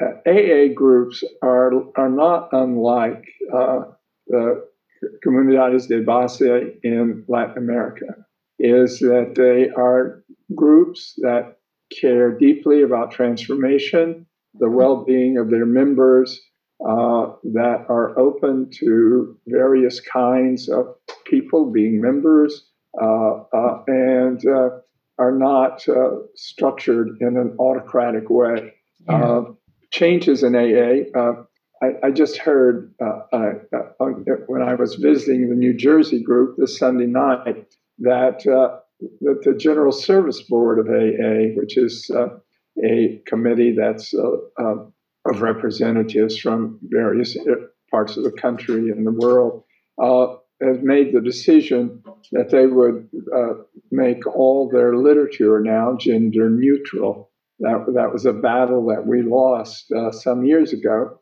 AA 0.00 0.72
groups 0.74 1.24
are 1.42 1.72
are 1.96 2.08
not 2.08 2.48
unlike 2.52 3.24
the 4.28 4.68
comunidades 5.24 5.88
de 5.88 6.00
base 6.00 6.40
in 6.82 7.24
Latin 7.28 7.58
America. 7.58 8.06
Is 8.58 8.98
that 9.00 9.34
they 9.36 9.70
are 9.70 10.24
groups 10.54 11.14
that 11.18 11.58
care 12.00 12.36
deeply 12.36 12.82
about 12.82 13.12
transformation, 13.12 14.26
the 14.54 14.68
well 14.68 15.04
being 15.04 15.38
of 15.38 15.50
their 15.50 15.66
members, 15.66 16.40
uh, 16.86 17.32
that 17.44 17.84
are 17.88 18.18
open 18.18 18.70
to 18.70 19.36
various 19.46 20.00
kinds 20.00 20.68
of 20.68 20.86
people 21.26 21.70
being 21.70 22.00
members, 22.00 22.68
uh, 23.00 23.42
uh, 23.52 23.82
and 23.86 24.44
uh, 24.46 24.70
are 25.18 25.32
not 25.32 25.88
uh, 25.88 26.10
structured 26.34 27.16
in 27.20 27.36
an 27.36 27.56
autocratic 27.58 28.30
way. 28.30 28.74
Yeah. 29.08 29.42
Uh, 29.92 29.96
changes 29.96 30.42
in 30.42 30.54
AA. 30.54 31.20
I, 31.80 32.06
I, 32.08 32.10
just 32.10 32.38
heard 32.38 32.92
when 32.98 34.62
I 34.62 34.74
was 34.74 34.96
visiting 34.96 35.48
the 35.48 35.54
New 35.54 35.74
Jersey 35.74 36.22
group 36.22 36.56
this 36.58 36.78
Sunday 36.78 37.06
night 37.06 37.66
that 38.00 38.44
that 39.20 39.42
the 39.44 39.54
General 39.56 39.92
Service 39.92 40.42
Board 40.42 40.78
of 40.80 40.86
AA, 40.88 41.54
which 41.56 41.76
is 41.78 42.10
uh, 42.14 42.38
a 42.84 43.22
committee 43.26 43.74
that's 43.76 44.14
uh, 44.14 44.62
uh, 44.62 44.86
of 45.26 45.42
representatives 45.42 46.38
from 46.38 46.78
various 46.82 47.36
uh, 47.36 47.54
parts 47.90 48.16
of 48.16 48.24
the 48.24 48.32
country 48.32 48.90
and 48.90 49.06
the 49.06 49.12
world, 49.12 49.64
uh, 50.02 50.36
has 50.60 50.78
made 50.82 51.12
the 51.12 51.20
decision 51.20 52.02
that 52.32 52.50
they 52.50 52.66
would 52.66 53.08
uh, 53.34 53.62
make 53.90 54.26
all 54.26 54.68
their 54.68 54.96
literature 54.96 55.60
now 55.60 55.96
gender 55.98 56.50
neutral. 56.50 57.27
That, 57.60 57.92
that 57.94 58.12
was 58.12 58.24
a 58.24 58.32
battle 58.32 58.86
that 58.86 59.06
we 59.06 59.22
lost 59.22 59.92
some 60.12 60.44
years 60.44 60.72
ago 60.72 61.18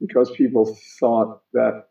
because 0.00 0.30
people 0.32 0.76
thought 1.00 1.40
that 1.52 1.84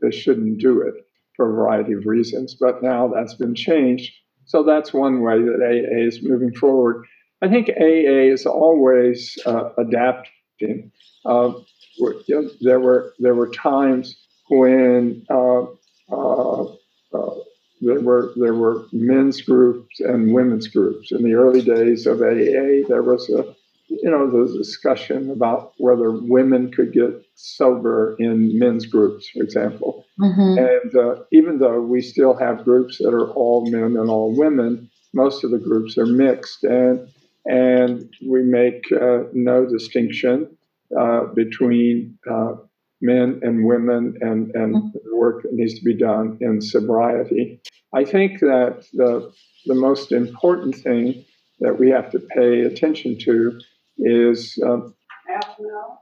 they 0.00 0.10
shouldn't 0.10 0.58
do 0.58 0.82
it 0.82 0.94
for 1.36 1.50
a 1.50 1.52
variety 1.52 1.92
of 1.92 2.06
reasons. 2.06 2.56
But 2.58 2.82
now 2.82 3.08
that's 3.08 3.34
been 3.34 3.54
changed. 3.54 4.12
So 4.46 4.62
that's 4.62 4.92
one 4.92 5.22
way 5.22 5.38
that 5.38 5.60
AA 5.60 6.06
is 6.06 6.20
moving 6.22 6.54
forward. 6.54 7.04
I 7.42 7.48
think 7.48 7.68
AA 7.68 8.32
is 8.32 8.46
always 8.46 9.36
uh, 9.44 9.70
adapting. 9.76 10.92
Uh, 11.24 11.52
you 11.98 12.22
know, 12.28 12.50
there 12.60 12.80
were 12.80 13.12
there 13.18 13.34
were 13.34 13.50
times 13.50 14.16
when 14.48 15.24
uh, 15.28 15.62
uh, 16.10 16.62
uh, 16.62 17.34
there 17.80 18.00
were 18.00 18.32
there 18.36 18.54
were 18.54 18.86
men's 18.92 19.40
groups 19.40 20.00
and 20.00 20.32
women's 20.32 20.68
groups. 20.68 21.12
In 21.12 21.22
the 21.22 21.34
early 21.34 21.62
days 21.62 22.06
of 22.06 22.20
AA, 22.20 22.86
there 22.88 23.02
was 23.02 23.28
a 23.30 23.54
you 23.88 24.10
know, 24.10 24.28
the 24.28 24.52
discussion 24.58 25.30
about 25.30 25.72
whether 25.78 26.10
women 26.10 26.72
could 26.72 26.92
get 26.92 27.24
sober 27.34 28.16
in 28.18 28.58
men's 28.58 28.86
groups, 28.86 29.28
for 29.28 29.42
example. 29.42 30.04
Mm-hmm. 30.18 30.58
And 30.58 30.96
uh, 30.96 31.22
even 31.30 31.58
though 31.58 31.80
we 31.80 32.00
still 32.00 32.34
have 32.34 32.64
groups 32.64 32.98
that 32.98 33.14
are 33.14 33.30
all 33.30 33.70
men 33.70 33.96
and 33.96 34.10
all 34.10 34.34
women, 34.36 34.90
most 35.12 35.44
of 35.44 35.50
the 35.50 35.58
groups 35.58 35.96
are 35.96 36.06
mixed, 36.06 36.64
and 36.64 37.08
and 37.46 38.12
we 38.26 38.42
make 38.42 38.84
uh, 38.92 39.24
no 39.32 39.66
distinction 39.66 40.56
uh, 40.98 41.26
between 41.26 42.18
uh, 42.28 42.54
men 43.00 43.40
and 43.42 43.64
women 43.64 44.16
and 44.20 44.54
and 44.54 44.74
mm-hmm. 44.74 45.16
work 45.16 45.42
that 45.42 45.52
needs 45.52 45.78
to 45.78 45.84
be 45.84 45.94
done 45.94 46.38
in 46.40 46.60
sobriety. 46.60 47.60
I 47.94 48.04
think 48.04 48.40
that 48.40 48.86
the 48.92 49.32
the 49.66 49.74
most 49.74 50.12
important 50.12 50.76
thing 50.76 51.24
that 51.60 51.78
we 51.78 51.90
have 51.90 52.10
to 52.10 52.18
pay 52.18 52.62
attention 52.62 53.18
to 53.20 53.58
is 53.98 54.58
um, 54.64 54.94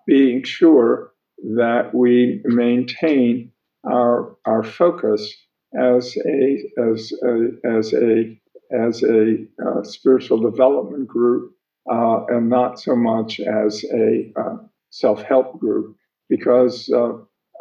being 0.07 0.43
sure 0.43 1.13
that 1.57 1.95
we 1.95 2.41
maintain 2.45 3.53
our 3.87 4.37
our 4.45 4.63
focus 4.63 5.35
as 5.79 6.17
a 6.27 6.63
as 6.79 7.13
a 7.23 7.51
as 7.65 7.93
a 7.93 8.39
as 8.73 9.03
a 9.03 9.47
uh, 9.65 9.83
spiritual 9.83 10.39
development 10.39 11.07
group 11.07 11.53
uh, 11.91 12.25
and 12.29 12.49
not 12.49 12.81
so 12.81 12.97
much 12.97 13.41
as 13.41 13.85
a 13.93 14.33
uh, 14.37 14.57
self-help 14.91 15.59
group 15.59 15.97
because 16.29 16.91
uh, 16.95 17.13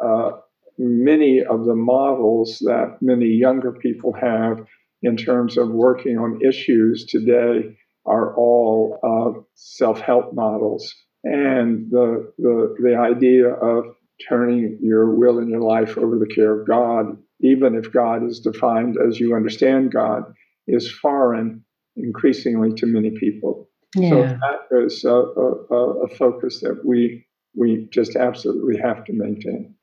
uh, 0.04 0.30
many 0.78 1.42
of 1.42 1.64
the 1.64 1.74
models 1.74 2.58
that 2.60 2.98
many 3.00 3.26
younger 3.26 3.72
people 3.72 4.12
have 4.12 4.64
in 5.02 5.16
terms 5.16 5.56
of 5.56 5.68
working 5.70 6.18
on 6.18 6.40
issues 6.42 7.04
today 7.04 7.76
are 8.06 8.34
all 8.36 8.98
uh, 9.02 9.40
self-help 9.54 10.34
models, 10.34 10.94
and 11.24 11.90
the, 11.90 12.32
the 12.38 12.74
the 12.82 12.96
idea 12.96 13.48
of 13.48 13.84
turning 14.28 14.78
your 14.82 15.14
will 15.14 15.38
and 15.38 15.48
your 15.48 15.60
life 15.60 15.96
over 15.96 16.18
the 16.18 16.32
care 16.34 16.60
of 16.60 16.66
God, 16.66 17.16
even 17.40 17.74
if 17.74 17.92
God 17.92 18.24
is 18.24 18.40
defined 18.40 18.96
as 19.08 19.18
you 19.18 19.34
understand 19.34 19.92
God, 19.92 20.22
is 20.66 20.90
foreign 20.90 21.64
increasingly 21.96 22.72
to 22.74 22.86
many 22.86 23.10
people. 23.10 23.68
Yeah. 23.96 24.10
So 24.10 24.22
that 24.22 24.84
is 24.84 25.04
a, 25.04 25.10
a, 25.10 26.04
a 26.04 26.08
focus 26.08 26.60
that 26.60 26.84
we 26.84 27.26
we 27.56 27.86
just 27.90 28.16
absolutely 28.16 28.78
have 28.78 29.04
to 29.04 29.12
maintain. 29.12 29.74